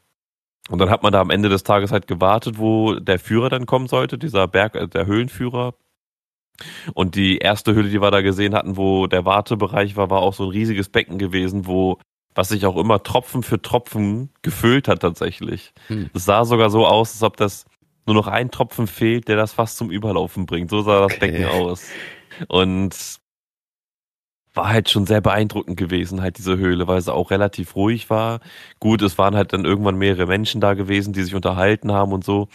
[0.69, 3.67] und dann hat man da am Ende des Tages halt gewartet, wo der Führer dann
[3.67, 5.75] kommen sollte, dieser Berg, äh, der Höhlenführer.
[6.95, 10.35] Und die erste Höhle, die wir da gesehen hatten, wo der Wartebereich war, war auch
[10.35, 11.99] so ein riesiges Becken gewesen, wo
[12.35, 15.73] was sich auch immer Tropfen für Tropfen gefüllt hat tatsächlich.
[15.89, 16.11] Hm.
[16.15, 17.65] Es sah sogar so aus, als ob das
[18.07, 20.71] nur noch ein Tropfen fehlt, der das fast zum Überlaufen bringt.
[20.71, 21.31] So sah das okay.
[21.31, 21.87] Becken aus.
[22.49, 23.21] Und
[24.55, 28.41] war halt schon sehr beeindruckend gewesen, halt diese Höhle, weil sie auch relativ ruhig war.
[28.81, 32.25] Gut, es waren halt dann irgendwann mehrere Menschen da gewesen, die sich unterhalten haben und
[32.25, 32.49] so.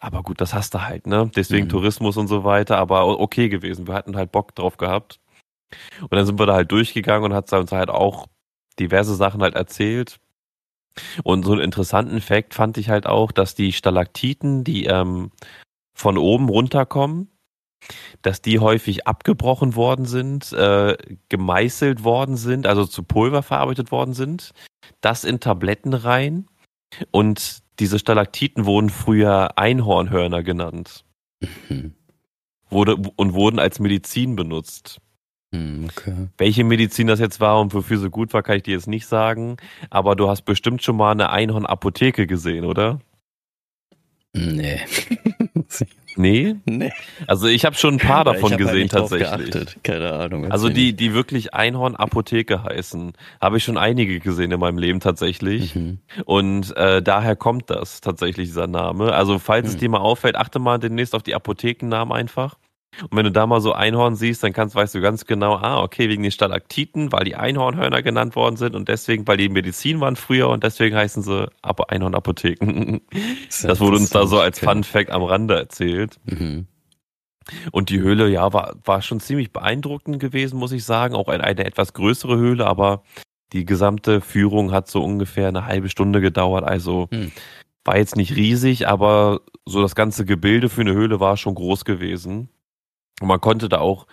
[0.00, 1.30] Aber gut, das hast du halt, ne?
[1.34, 1.70] Deswegen mhm.
[1.70, 3.86] Tourismus und so weiter, aber okay gewesen.
[3.86, 5.20] Wir hatten halt Bock drauf gehabt.
[6.00, 8.26] Und dann sind wir da halt durchgegangen und hat uns halt auch
[8.78, 10.18] diverse Sachen halt erzählt.
[11.22, 15.30] Und so einen interessanten Fakt fand ich halt auch, dass die Stalaktiten, die ähm,
[15.94, 17.28] von oben runterkommen,
[18.22, 20.96] dass die häufig abgebrochen worden sind, äh,
[21.28, 24.52] gemeißelt worden sind, also zu Pulver verarbeitet worden sind,
[25.00, 26.46] das in Tabletten rein
[27.10, 31.04] und diese Stalaktiten wurden früher Einhornhörner genannt.
[31.68, 31.94] Mhm.
[32.68, 35.00] Wurde, und wurden als Medizin benutzt.
[35.52, 36.28] Hm, okay.
[36.38, 39.06] Welche Medizin das jetzt war und wofür sie gut war, kann ich dir jetzt nicht
[39.06, 39.56] sagen.
[39.90, 43.00] Aber du hast bestimmt schon mal eine Einhorn-Apotheke gesehen, oder?
[44.32, 44.78] Nee.
[46.16, 46.54] nee?
[46.64, 46.92] Nee.
[47.26, 49.76] Also ich habe schon ein paar davon halt gesehen halt tatsächlich.
[49.82, 50.52] Keine Ahnung.
[50.52, 55.74] Also die, die wirklich Einhorn-Apotheke heißen, habe ich schon einige gesehen in meinem Leben tatsächlich.
[55.74, 55.98] Mhm.
[56.26, 59.12] Und äh, daher kommt das tatsächlich, dieser Name.
[59.12, 59.72] Also falls mhm.
[59.72, 62.56] es dir mal auffällt, achte mal demnächst auf die Apothekennamen einfach.
[63.02, 65.82] Und wenn du da mal so Einhorn siehst, dann kannst, weißt du ganz genau, ah,
[65.82, 70.00] okay, wegen den Stalaktiten, weil die Einhornhörner genannt worden sind und deswegen, weil die Medizin
[70.00, 73.00] waren früher und deswegen heißen sie Einhornapotheken.
[73.46, 76.18] Das, das wurde uns da so als Fun Fact am Rande erzählt.
[76.24, 76.66] Mhm.
[77.72, 81.14] Und die Höhle, ja, war, war schon ziemlich beeindruckend gewesen, muss ich sagen.
[81.14, 83.02] Auch eine, eine etwas größere Höhle, aber
[83.52, 86.64] die gesamte Führung hat so ungefähr eine halbe Stunde gedauert.
[86.64, 87.32] Also hm.
[87.84, 91.84] war jetzt nicht riesig, aber so das ganze Gebilde für eine Höhle war schon groß
[91.84, 92.48] gewesen.
[93.20, 94.06] Und man konnte da auch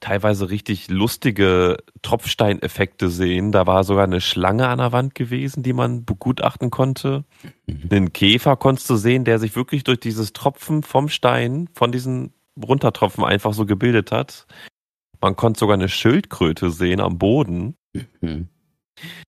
[0.00, 3.52] teilweise richtig lustige Tropfsteineffekte sehen.
[3.52, 7.24] Da war sogar eine Schlange an der Wand gewesen, die man begutachten konnte.
[7.66, 7.88] Mhm.
[7.90, 12.32] Einen Käfer konntest du sehen, der sich wirklich durch dieses Tropfen vom Stein, von diesen
[12.62, 14.46] Runtertropfen einfach so gebildet hat.
[15.20, 17.74] Man konnte sogar eine Schildkröte sehen am Boden.
[18.20, 18.48] Mhm.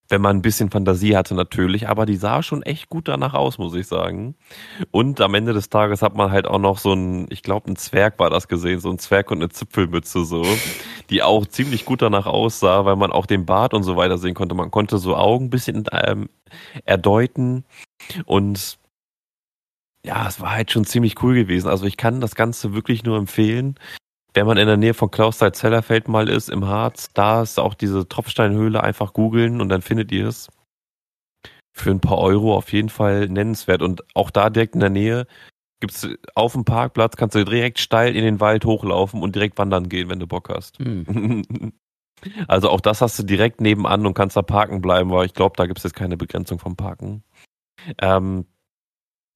[0.09, 3.59] Wenn man ein bisschen Fantasie hatte natürlich, aber die sah schon echt gut danach aus,
[3.59, 4.35] muss ich sagen.
[4.91, 7.77] Und am Ende des Tages hat man halt auch noch so ein, ich glaube, ein
[7.77, 10.45] Zwerg war das gesehen, so ein Zwerg und eine Zipfelmütze so,
[11.11, 14.35] die auch ziemlich gut danach aussah, weil man auch den Bart und so weiter sehen
[14.35, 14.55] konnte.
[14.55, 16.29] Man konnte so Augen ein bisschen ähm,
[16.85, 17.65] erdeuten
[18.27, 18.79] und
[20.05, 21.69] ja, es war halt schon ziemlich cool gewesen.
[21.69, 23.79] Also ich kann das Ganze wirklich nur empfehlen.
[24.35, 28.09] Wenn man in der Nähe von Klausthal-Zellerfeld mal ist, im Harz, da ist auch diese
[28.09, 30.49] Tropfsteinhöhle, einfach googeln und dann findet ihr es.
[31.73, 33.83] Für ein paar Euro auf jeden Fall nennenswert.
[33.83, 35.27] Und auch da direkt in der Nähe
[35.81, 39.89] gibt's auf dem Parkplatz, kannst du direkt steil in den Wald hochlaufen und direkt wandern
[39.89, 40.79] gehen, wenn du Bock hast.
[40.79, 41.73] Hm.
[42.49, 45.55] Also auch das hast du direkt nebenan und kannst da parken bleiben, weil ich glaube,
[45.57, 47.23] da gibt es jetzt keine Begrenzung vom Parken.
[47.99, 48.45] Ähm,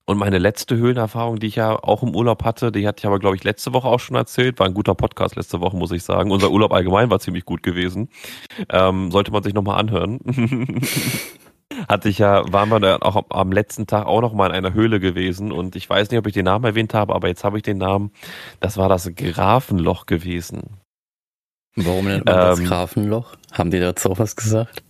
[0.06, 3.18] und meine letzte Höhlenerfahrung, die ich ja auch im Urlaub hatte, die hatte ich aber,
[3.18, 4.58] glaube ich, letzte Woche auch schon erzählt.
[4.58, 6.30] War ein guter Podcast letzte Woche, muss ich sagen.
[6.30, 8.10] Unser Urlaub allgemein war ziemlich gut gewesen.
[8.68, 10.20] Ähm, sollte man sich nochmal anhören.
[11.88, 14.74] hatte ich ja, waren wir dann auch am letzten Tag auch noch mal in einer
[14.74, 17.56] Höhle gewesen und ich weiß nicht, ob ich den Namen erwähnt habe, aber jetzt habe
[17.56, 18.10] ich den Namen.
[18.60, 20.80] Das war das Grafenloch gewesen.
[21.76, 23.34] Warum nennt man ähm, das Grafenloch?
[23.52, 24.83] Haben die dazu auch was gesagt?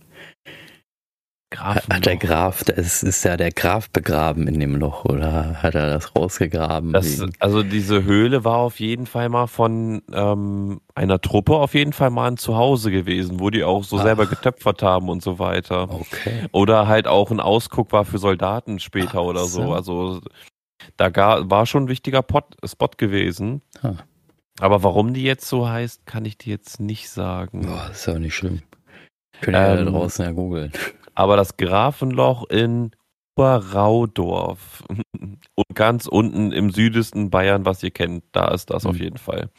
[1.51, 5.75] Graf hat der Graf, es ist ja der Graf begraben in dem Loch oder hat
[5.75, 6.91] er das rausgegraben?
[6.91, 11.93] Das, also diese Höhle war auf jeden Fall mal von ähm, einer Truppe auf jeden
[11.93, 14.03] Fall mal ein Zuhause gewesen, wo die auch so Ach.
[14.03, 15.89] selber getöpfert haben und so weiter.
[15.91, 16.47] Okay.
[16.51, 19.73] Oder halt auch ein Ausguck war für Soldaten später Ach, oder so.
[19.73, 20.21] Also
[20.97, 23.61] da gar, war schon ein wichtiger Pot, Spot gewesen.
[23.83, 23.95] Huh.
[24.59, 27.67] Aber warum die jetzt so heißt, kann ich dir jetzt nicht sagen.
[27.67, 28.61] Boah, ist ja nicht schlimm.
[29.41, 30.71] Können ähm, ja da draußen ja googeln.
[31.15, 32.91] Aber das Grafenloch in
[33.37, 34.83] Oberraudorf
[35.19, 38.89] und ganz unten im südesten Bayern, was ihr kennt, da ist das mhm.
[38.89, 39.49] auf jeden Fall.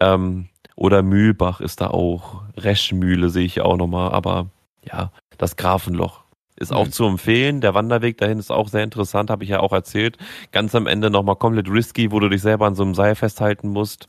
[0.00, 2.42] Ähm, oder Mühlbach ist da auch.
[2.56, 4.48] Reschmühle sehe ich auch nochmal, aber
[4.84, 6.22] ja, das Grafenloch
[6.56, 6.92] ist auch mhm.
[6.92, 7.60] zu empfehlen.
[7.60, 10.16] Der Wanderweg dahin ist auch sehr interessant, habe ich ja auch erzählt.
[10.52, 13.68] Ganz am Ende nochmal komplett risky, wo du dich selber an so einem Seil festhalten
[13.68, 14.08] musst.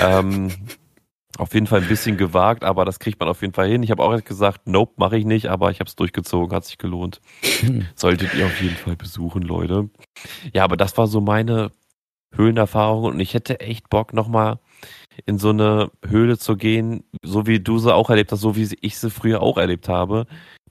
[0.00, 0.50] ähm,
[1.38, 3.82] auf jeden Fall ein bisschen gewagt, aber das kriegt man auf jeden Fall hin.
[3.82, 6.78] Ich habe auch gesagt, nope, mache ich nicht, aber ich habe es durchgezogen, hat sich
[6.78, 7.20] gelohnt.
[7.94, 9.90] Solltet ihr auf jeden Fall besuchen, Leute.
[10.52, 11.70] Ja, aber das war so meine
[12.34, 14.58] Höhlenerfahrung und ich hätte echt Bock nochmal
[15.24, 18.68] in so eine Höhle zu gehen, so wie du sie auch erlebt hast, so wie
[18.80, 20.26] ich sie früher auch erlebt habe,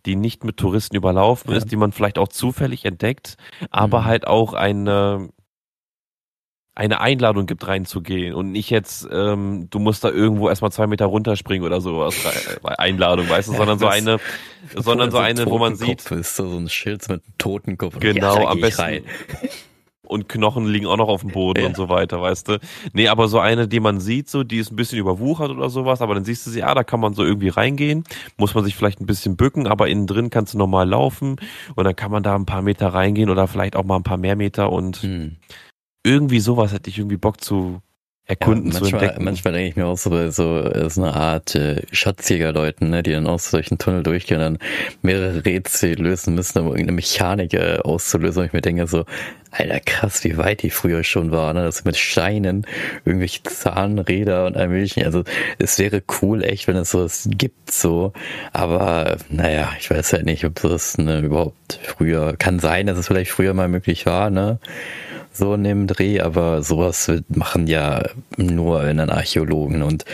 [0.05, 1.57] die nicht mit Touristen überlaufen ja.
[1.57, 3.37] ist, die man vielleicht auch zufällig entdeckt,
[3.71, 4.05] aber mhm.
[4.05, 5.29] halt auch eine
[6.75, 11.05] eine Einladung gibt, reinzugehen und nicht jetzt, ähm, du musst da irgendwo erstmal zwei Meter
[11.05, 12.15] runterspringen oder sowas.
[12.25, 14.19] Äh, Einladung, weißt du, sondern so eine,
[14.75, 16.11] sondern so eine, wo man sieht.
[16.11, 17.99] Ist so ein Schild mit einem Totenkopf.
[17.99, 18.81] Genau, ja, am besten.
[18.81, 19.03] Rein.
[20.07, 21.65] Und Knochen liegen auch noch auf dem Boden ja.
[21.65, 22.59] und so weiter, weißt du.
[22.93, 25.99] Nee, aber so eine, die man sieht, so, die ist ein bisschen überwuchert oder sowas,
[25.99, 28.03] aber dann siehst du sie, ja, da kann man so irgendwie reingehen,
[28.37, 31.37] muss man sich vielleicht ein bisschen bücken, aber innen drin kannst du normal laufen
[31.73, 34.17] und dann kann man da ein paar Meter reingehen oder vielleicht auch mal ein paar
[34.17, 35.37] mehr Meter und hm
[36.05, 37.81] irgendwie sowas hätte ich irgendwie Bock zu
[38.27, 39.23] erkunden, ja, manchmal, zu entdecken.
[39.23, 43.11] Manchmal denke ich mir auch so bei so, so eine Art äh, Schatzjägerleuten, ne, die
[43.11, 44.57] dann aus solchen Tunnel durchgehen und dann
[45.03, 48.41] mehrere Rätsel lösen müssen, um irgendeine Mechanik äh, auszulösen.
[48.41, 49.05] Und ich mir denke so,
[49.51, 51.63] Alter, krass, wie weit die früher schon war, ne?
[51.63, 52.65] Das mit Steinen,
[53.05, 55.05] irgendwelche Zahnräder und allmählichen.
[55.05, 55.23] Also
[55.59, 58.11] es wäre cool, echt, wenn es sowas gibt, so.
[58.53, 63.07] Aber naja, ich weiß halt nicht, ob das ne, überhaupt früher kann sein, dass es
[63.07, 64.59] vielleicht früher mal möglich war, ne?
[65.35, 68.03] So in dem Dreh, aber sowas machen ja
[68.37, 70.05] nur wenn dann Archäologen und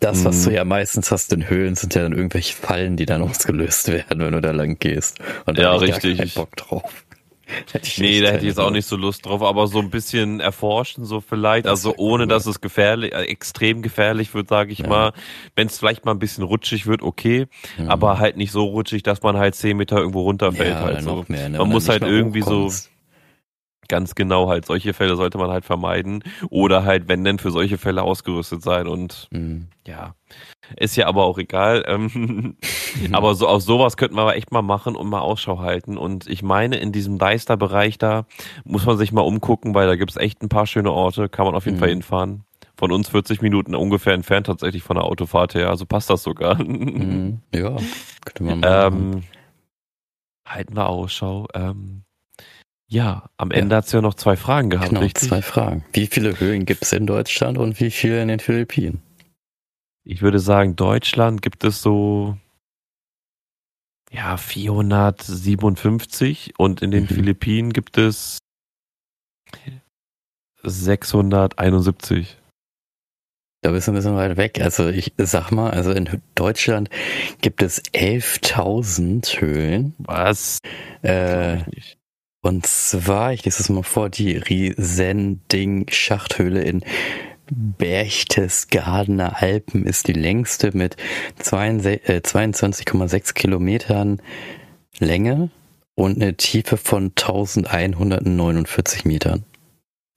[0.00, 0.56] das, was du mhm.
[0.56, 4.32] ja meistens hast in Höhlen, sind ja dann irgendwelche Fallen, die dann ausgelöst werden, wenn
[4.32, 5.18] du da lang gehst.
[5.46, 6.20] Und da ja, richtig.
[6.20, 7.06] Ich Bock drauf.
[7.98, 11.04] nee, da hätte ich jetzt auch nicht so Lust drauf, aber so ein bisschen erforschen,
[11.04, 14.88] so vielleicht, also ohne dass es gefährlich, äh, extrem gefährlich wird, sage ich ja.
[14.88, 15.12] mal.
[15.54, 17.46] Wenn es vielleicht mal ein bisschen rutschig wird, okay,
[17.78, 17.88] mhm.
[17.88, 20.70] aber halt nicht so rutschig, dass man halt zehn Meter irgendwo runterfällt.
[20.70, 21.24] Ja, halt so.
[21.28, 21.58] Mehr, ne?
[21.58, 22.68] Man muss halt irgendwie so
[23.88, 27.78] Ganz genau, halt solche Fälle sollte man halt vermeiden oder halt, wenn denn, für solche
[27.78, 29.68] Fälle ausgerüstet sein und mhm.
[29.86, 30.14] ja,
[30.76, 31.84] ist ja aber auch egal.
[31.86, 32.56] Ähm,
[33.12, 35.96] aber so aus sowas könnten wir aber echt mal machen und mal Ausschau halten.
[35.96, 38.26] Und ich meine, in diesem Deister-Bereich da
[38.64, 41.54] muss man sich mal umgucken, weil da gibt's echt ein paar schöne Orte, kann man
[41.54, 41.80] auf jeden mhm.
[41.80, 42.44] Fall hinfahren.
[42.78, 46.62] Von uns 40 Minuten ungefähr entfernt tatsächlich von der Autofahrt her, also passt das sogar.
[46.62, 47.40] Mhm.
[47.54, 47.76] Ja,
[48.24, 49.22] könnte man mal ähm,
[50.46, 51.48] halten wir Ausschau.
[51.54, 52.02] Ähm,
[52.88, 53.78] ja, am Ende ja.
[53.78, 55.28] hat es ja noch zwei Fragen gehabt, genau, richtig?
[55.28, 55.84] zwei Fragen.
[55.92, 59.02] Wie viele Höhen gibt es in Deutschland und wie viele in den Philippinen?
[60.04, 62.36] Ich würde sagen, Deutschland gibt es so
[64.12, 67.08] ja 457 und in den mhm.
[67.08, 68.38] Philippinen gibt es
[70.62, 72.38] 671.
[73.62, 74.60] Da bist du ein bisschen weit weg.
[74.60, 76.90] Also ich sag mal, also in Deutschland
[77.40, 79.94] gibt es 11.000 Höhlen.
[79.98, 80.58] Was?
[81.02, 81.62] Äh,
[82.46, 86.84] und zwar, ich lese es mal vor, die Riesending-Schachthöhle in
[87.50, 90.94] Berchtesgadener Alpen ist die längste mit
[91.42, 94.22] 22,6 äh, Kilometern
[95.00, 95.50] Länge
[95.96, 99.44] und eine Tiefe von 1149 Metern.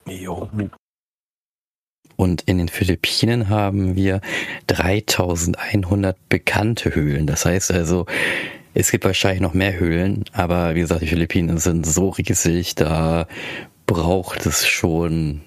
[0.06, 0.48] Jo.
[2.14, 4.20] Und in den Philippinen haben wir
[4.68, 7.26] 3100 bekannte Höhlen.
[7.26, 8.06] Das heißt also,
[8.74, 13.26] es gibt wahrscheinlich noch mehr Höhlen, aber wie gesagt, die Philippinen sind so riesig, da
[13.86, 15.42] braucht es schon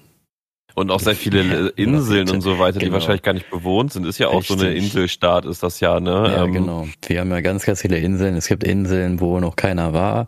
[0.76, 2.90] und auch sehr viele Inseln und so weiter, genau.
[2.90, 4.04] die wahrscheinlich gar nicht bewohnt sind.
[4.06, 4.58] Ist ja auch Richtig.
[4.58, 6.10] so eine Inselstaat, ist das ja, ne?
[6.10, 6.88] Ja, ähm, genau.
[7.06, 8.34] Wir haben ja ganz, ganz viele Inseln.
[8.34, 10.26] Es gibt Inseln, wo noch keiner war.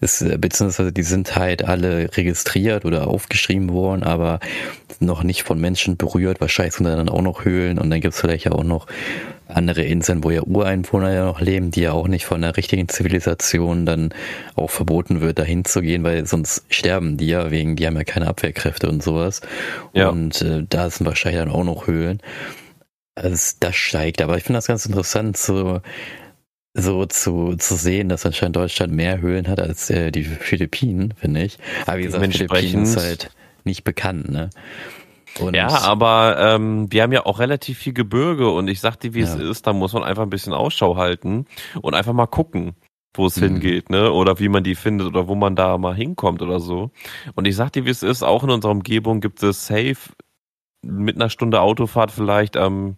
[0.00, 4.40] Es, beziehungsweise die sind halt alle registriert oder aufgeschrieben worden, aber
[4.98, 6.40] noch nicht von Menschen berührt.
[6.40, 8.88] Wahrscheinlich sind da dann auch noch Höhlen und dann gibt es vielleicht ja auch noch
[9.48, 12.88] andere Inseln, wo ja Ureinwohner ja noch leben, die ja auch nicht von der richtigen
[12.88, 14.10] Zivilisation dann
[14.56, 18.04] auch verboten wird, dahin zu gehen, weil sonst sterben die ja wegen, die haben ja
[18.04, 19.40] keine Abwehrkräfte und sowas.
[19.92, 20.08] Ja.
[20.08, 22.20] Und äh, da sind wahrscheinlich dann auch noch Höhlen.
[23.14, 25.80] Also das steigt, aber ich finde das ganz interessant, so
[26.74, 31.44] so zu, zu sehen, dass anscheinend Deutschland mehr Höhlen hat als äh, die Philippinen, finde
[31.44, 31.58] ich.
[31.86, 33.30] Aber wie gesagt, Philippinen ist halt
[33.62, 34.50] nicht bekannt, ne?
[35.40, 39.14] Und ja, aber ähm, wir haben ja auch relativ viel Gebirge und ich sag dir,
[39.14, 39.26] wie ja.
[39.26, 41.46] es ist, da muss man einfach ein bisschen Ausschau halten
[41.82, 42.74] und einfach mal gucken,
[43.14, 43.44] wo es mhm.
[43.44, 44.12] hingeht, ne?
[44.12, 46.90] Oder wie man die findet oder wo man da mal hinkommt oder so.
[47.34, 50.10] Und ich sag dir, wie es ist, auch in unserer Umgebung gibt es safe
[50.82, 52.96] mit einer Stunde Autofahrt vielleicht ähm,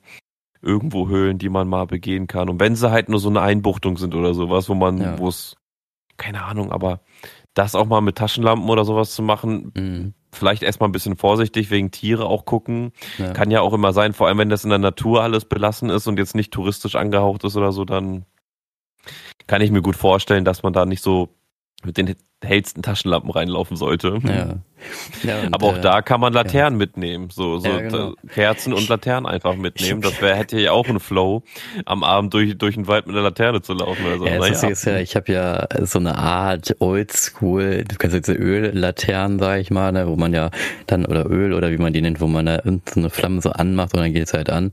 [0.62, 2.48] irgendwo Höhlen, die man mal begehen kann.
[2.48, 5.18] Und wenn sie halt nur so eine Einbuchtung sind oder sowas, wo man, ja.
[5.18, 5.56] wo es,
[6.16, 7.00] keine Ahnung, aber
[7.54, 10.14] das auch mal mit Taschenlampen oder sowas zu machen, mhm.
[10.36, 12.92] Vielleicht erstmal ein bisschen vorsichtig wegen Tiere auch gucken.
[13.18, 13.32] Ja.
[13.32, 16.06] Kann ja auch immer sein, vor allem wenn das in der Natur alles belassen ist
[16.06, 18.24] und jetzt nicht touristisch angehaucht ist oder so, dann
[19.46, 21.28] kann ich mir gut vorstellen, dass man da nicht so
[21.84, 22.14] mit den
[22.44, 24.18] hellsten Taschenlampen reinlaufen sollte.
[24.22, 24.56] Ja.
[25.22, 26.86] ja und, Aber auch äh, da kann man Laternen ja.
[26.86, 28.14] mitnehmen, so, so ja, genau.
[28.28, 30.02] Kerzen und Laternen einfach mitnehmen.
[30.02, 31.42] Das wäre hätte ja auch ein Flow,
[31.86, 34.04] am Abend durch durch den Wald mit einer Laterne zu laufen.
[34.04, 34.26] Oder so.
[34.26, 34.68] Ja, naja.
[34.68, 39.70] ist ja, ich habe ja so eine Art Oldschool, du kannst jetzt Öllaternen, sag ich
[39.70, 40.50] mal, ne, wo man ja
[40.86, 43.50] dann oder Öl oder wie man die nennt, wo man da so eine Flamme so
[43.50, 44.72] anmacht und dann geht es halt an.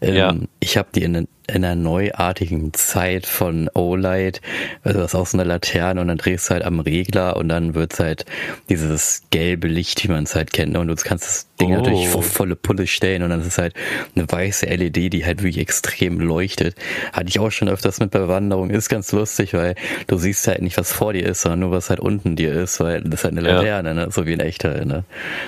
[0.00, 0.34] Ähm, ja.
[0.58, 4.40] Ich habe die in in einer neuartigen Zeit von O-Light,
[4.82, 7.48] also das ist auch so eine Laterne und dann drehst du halt am Regler und
[7.48, 8.24] dann wird's halt
[8.68, 10.76] dieses gelbe Licht, wie man es halt kennt.
[10.76, 11.76] Und du kannst das Ding oh.
[11.76, 13.74] natürlich vor volle Pulle stellen und dann ist es halt
[14.16, 16.76] eine weiße LED, die halt wirklich extrem leuchtet.
[17.12, 18.70] Hatte ich auch schon öfters mit Bewanderung.
[18.70, 19.74] Ist ganz lustig, weil
[20.06, 22.80] du siehst halt nicht, was vor dir ist, sondern nur, was halt unten dir ist,
[22.80, 23.94] weil das ist halt eine Laterne, ja.
[23.94, 24.08] ne?
[24.10, 24.84] so wie ein echter.
[24.84, 25.04] Ne?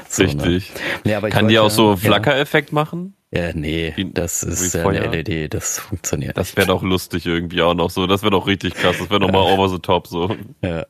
[0.09, 0.29] So, ne?
[0.29, 0.73] Richtig.
[1.05, 1.13] Ne?
[1.13, 2.75] Ja, Kann die auch so Flackereffekt ja.
[2.75, 3.16] machen?
[3.33, 6.37] Ja, nee, das ist ja eine LED, das funktioniert.
[6.37, 8.07] Das wäre doch lustig irgendwie auch noch so.
[8.07, 8.97] Das wäre doch richtig krass.
[8.99, 10.37] Das wäre noch mal over the top so.
[10.63, 10.87] Ja.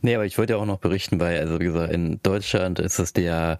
[0.00, 3.00] Nee, aber ich wollte ja auch noch berichten, weil, also wie gesagt, in Deutschland ist
[3.00, 3.58] es der,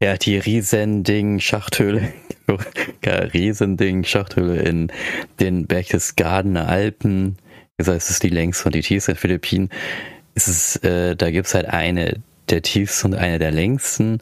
[0.00, 2.12] ja, die Riesending-Schachthöhle,
[3.04, 4.92] Riesending-Schachthöhle in
[5.40, 7.36] den Berchtesgadener Alpen.
[7.76, 9.70] Wie gesagt, es ist die längste und die tiefste in Philippinen.
[10.34, 14.20] Es ist, äh, da gibt's halt eine der tiefsten und eine der längsten.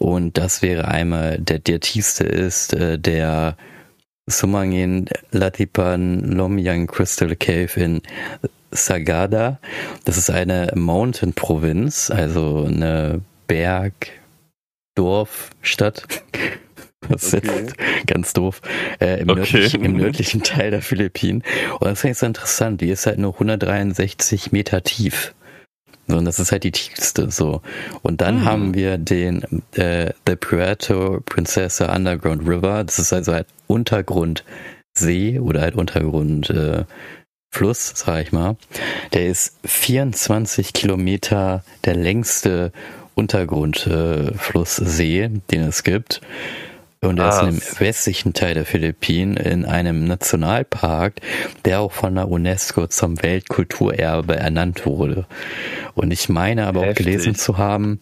[0.00, 3.58] Und das wäre einmal, der, der tiefste ist äh, der
[4.26, 8.00] Sumangin Latipan Lomyang Crystal Cave in
[8.70, 9.60] Sagada.
[10.06, 16.04] Das ist eine Mountain-Provinz, also eine Berg-Dorf-Stadt.
[17.08, 17.64] Das okay.
[17.64, 17.74] ist
[18.06, 18.60] ganz doof.
[19.00, 19.40] Äh, im, okay.
[19.40, 21.42] nördlichen, Im nördlichen Teil der Philippinen.
[21.80, 22.82] Und das ist so interessant.
[22.82, 25.34] Die ist halt nur 163 Meter tief.
[26.16, 27.62] Und das ist halt die tiefste so.
[28.02, 28.44] Und dann mhm.
[28.44, 29.42] haben wir den
[29.74, 32.84] äh, The Puerto Princesa Underground River.
[32.84, 36.84] Das ist also halt Untergrundsee oder halt Untergrund äh,
[37.52, 38.56] Fluss, sag ich mal.
[39.12, 42.72] Der ist 24 Kilometer der längste
[43.14, 46.20] Untergrundflusssee, äh, den es gibt.
[47.02, 51.14] Und er ist im westlichen Teil der Philippinen in einem Nationalpark,
[51.64, 55.24] der auch von der UNESCO zum Weltkulturerbe ernannt wurde.
[55.94, 57.06] Und ich meine aber Heftig.
[57.06, 58.00] auch gelesen zu haben,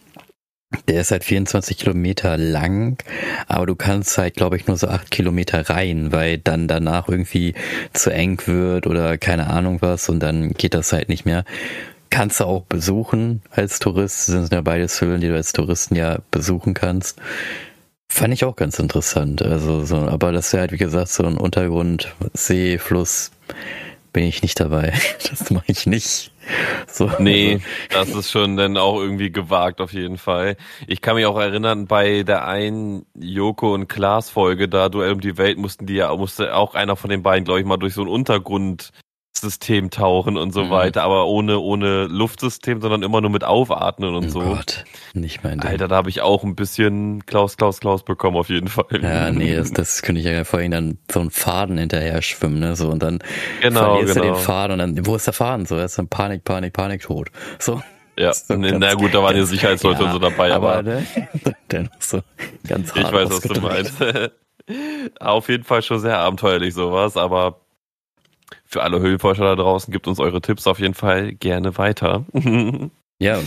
[0.87, 3.01] der ist halt 24 Kilometer lang,
[3.47, 7.55] aber du kannst halt, glaube ich, nur so acht Kilometer rein, weil dann danach irgendwie
[7.93, 11.45] zu eng wird oder keine Ahnung was und dann geht das halt nicht mehr.
[12.11, 14.27] Kannst du auch besuchen als Tourist.
[14.27, 17.19] Das sind ja beides Höhlen, die du als Touristen ja besuchen kannst.
[18.11, 19.41] Fand ich auch ganz interessant.
[19.41, 23.31] Also so, aber das wäre halt, wie gesagt, so ein Untergrund, See, Fluss,
[24.11, 24.93] bin ich nicht dabei.
[25.29, 26.31] Das mache ich nicht.
[26.87, 27.61] So, nee,
[27.93, 28.13] also.
[28.13, 30.57] das ist schon dann auch irgendwie gewagt auf jeden Fall.
[30.87, 35.21] Ich kann mich auch erinnern, bei der einen Joko und Klaas Folge da, Duell um
[35.21, 37.93] die Welt, mussten die ja, musste auch einer von den beiden, glaube ich, mal durch
[37.93, 38.91] so einen Untergrund
[39.41, 40.69] System tauchen und so mhm.
[40.69, 44.39] weiter, aber ohne ohne Luftsystem, sondern immer nur mit Aufatmen und oh so.
[44.41, 45.69] Gott, nicht mein Ding.
[45.69, 48.85] Alter, da habe ich auch ein bisschen Klaus, Klaus, Klaus bekommen auf jeden Fall.
[49.01, 52.75] Ja, nee, das, das könnte ich ja vorhin dann so einen Faden hinterher schwimmen, ne,
[52.75, 53.19] so und dann
[53.61, 54.27] genau, verlierst genau.
[54.27, 55.65] du den Faden und dann, wo ist der Faden?
[55.65, 57.29] So, er ist dann Panik, Panik, Panik, tot.
[57.59, 57.81] So.
[58.17, 60.83] Ja, so nee, na gut, da waren ja Sicherheitsleute ja, und so dabei, aber, aber
[60.83, 61.07] ne,
[61.71, 62.21] dennoch so
[62.67, 63.93] ganz hart Ich weiß, was du meinst.
[65.19, 67.61] auf jeden Fall schon sehr abenteuerlich sowas, aber
[68.65, 72.25] für alle Höhlenforscher da draußen, gebt uns eure Tipps auf jeden Fall gerne weiter.
[73.19, 73.39] ja,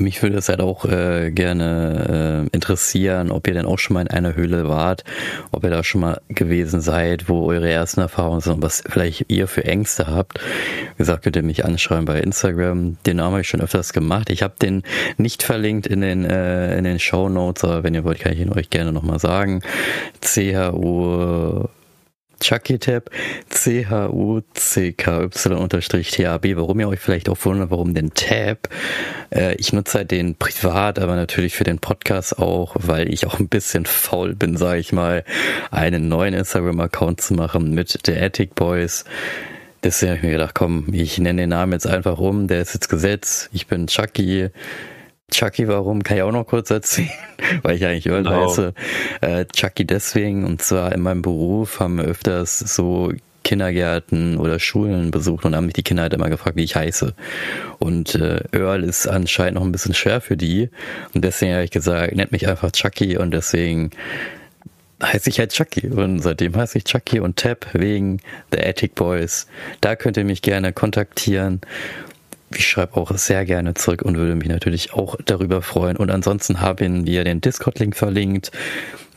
[0.00, 4.02] mich würde es halt auch äh, gerne äh, interessieren, ob ihr denn auch schon mal
[4.02, 5.04] in einer Höhle wart,
[5.50, 9.46] ob ihr da schon mal gewesen seid, wo eure ersten Erfahrungen sind, was vielleicht ihr
[9.46, 10.40] für Ängste habt.
[10.40, 12.96] Wie gesagt, könnt ihr mich anschreiben bei Instagram.
[13.04, 14.30] Den Namen habe ich schon öfters gemacht.
[14.30, 14.84] Ich habe den
[15.18, 18.40] nicht verlinkt in den äh, in den Show Notes, aber wenn ihr wollt, kann ich
[18.40, 19.62] ihn euch gerne nochmal sagen.
[20.20, 21.66] CHU
[22.40, 23.10] Chucky Tab,
[23.48, 24.56] C-H-U-C-K-Y-T-A-B.
[26.56, 28.68] Warum ihr euch vielleicht auch wundert, warum den Tab?
[29.30, 33.38] Äh, ich nutze halt den privat, aber natürlich für den Podcast auch, weil ich auch
[33.38, 35.24] ein bisschen faul bin, sage ich mal,
[35.70, 39.04] einen neuen Instagram-Account zu machen mit der Attic Boys.
[39.82, 42.74] Deswegen habe ich mir gedacht, komm, ich nenne den Namen jetzt einfach um, der ist
[42.74, 44.50] jetzt Gesetz, ich bin Chucky.
[45.30, 46.02] Chucky, warum?
[46.02, 47.10] Kann ich auch noch kurz erzählen,
[47.62, 48.48] weil ich eigentlich Earl genau.
[48.48, 48.74] heiße.
[49.20, 53.12] Äh, Chucky deswegen, und zwar in meinem Beruf haben wir öfters so
[53.42, 57.14] Kindergärten oder Schulen besucht und haben mich die Kinder halt immer gefragt, wie ich heiße.
[57.78, 60.68] Und äh, Earl ist anscheinend noch ein bisschen schwer für die.
[61.14, 63.90] Und deswegen habe ich gesagt, nennt mich einfach Chucky und deswegen
[65.02, 68.20] heiße ich halt Chucky und seitdem heiße ich Chucky und Tab wegen
[68.52, 69.46] The Attic Boys.
[69.80, 71.60] Da könnt ihr mich gerne kontaktieren.
[72.54, 75.96] Ich schreibe auch sehr gerne zurück und würde mich natürlich auch darüber freuen.
[75.96, 78.50] Und ansonsten haben wir den Discord-Link verlinkt.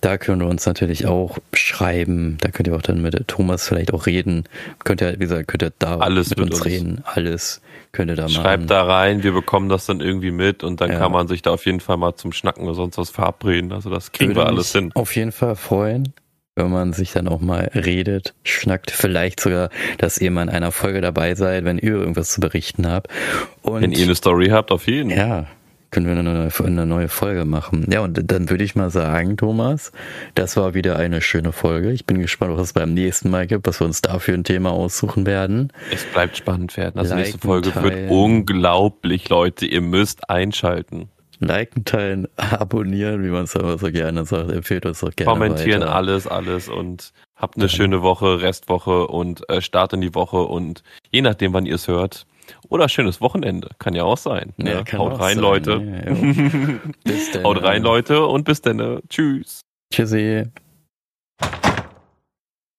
[0.01, 2.38] Da können wir uns natürlich auch schreiben.
[2.41, 4.43] Da könnt ihr auch dann mit Thomas vielleicht auch reden.
[4.84, 7.01] Könnt ihr, wie gesagt, könnt ihr da Alles mit, uns, uns reden.
[7.05, 7.61] Alles
[7.93, 8.34] könnt ihr da machen.
[8.34, 10.99] Schreibt da rein, wir bekommen das dann irgendwie mit und dann ja.
[10.99, 13.71] kann man sich da auf jeden Fall mal zum Schnacken oder sonst was verabreden.
[13.71, 14.91] Also das kriegen Würde wir alles hin.
[14.93, 16.13] Auf jeden Fall freuen,
[16.55, 18.91] wenn man sich dann auch mal redet, schnackt.
[18.91, 22.87] Vielleicht sogar, dass ihr mal in einer Folge dabei seid, wenn ihr irgendwas zu berichten
[22.87, 23.07] habt.
[23.61, 25.19] Und wenn ihr eine Story habt, auf jeden Fall.
[25.19, 25.47] Ja,
[25.93, 27.87] können wir eine, eine neue Folge machen.
[27.91, 29.91] Ja, und dann würde ich mal sagen, Thomas,
[30.33, 31.91] das war wieder eine schöne Folge.
[31.91, 34.71] Ich bin gespannt, was es beim nächsten Mal gibt, was wir uns dafür ein Thema
[34.71, 35.71] aussuchen werden.
[35.91, 36.99] Es bleibt spannend werden.
[36.99, 39.67] Also nächste Folge wird unglaublich, Leute.
[39.67, 41.09] Ihr müsst einschalten.
[41.43, 44.51] Liken, teilen, abonnieren, wie man es aber so gerne sagt.
[44.51, 45.31] Empfehlt uns doch gerne.
[45.31, 45.95] Kommentieren weiter.
[45.95, 47.69] alles, alles und habt eine ja.
[47.69, 51.87] schöne Woche, Restwoche und äh, Start in die Woche und je nachdem, wann ihr es
[51.87, 52.25] hört,
[52.69, 53.69] oder schönes Wochenende.
[53.79, 54.53] Kann ja auch sein.
[54.57, 54.83] Ja, ne?
[54.93, 55.37] Haut rein, sein.
[55.37, 56.79] Leute.
[57.05, 59.01] Ja, Haut rein, Leute, und bis dann.
[59.09, 59.61] Tschüss.
[59.93, 60.43] Tschüssi.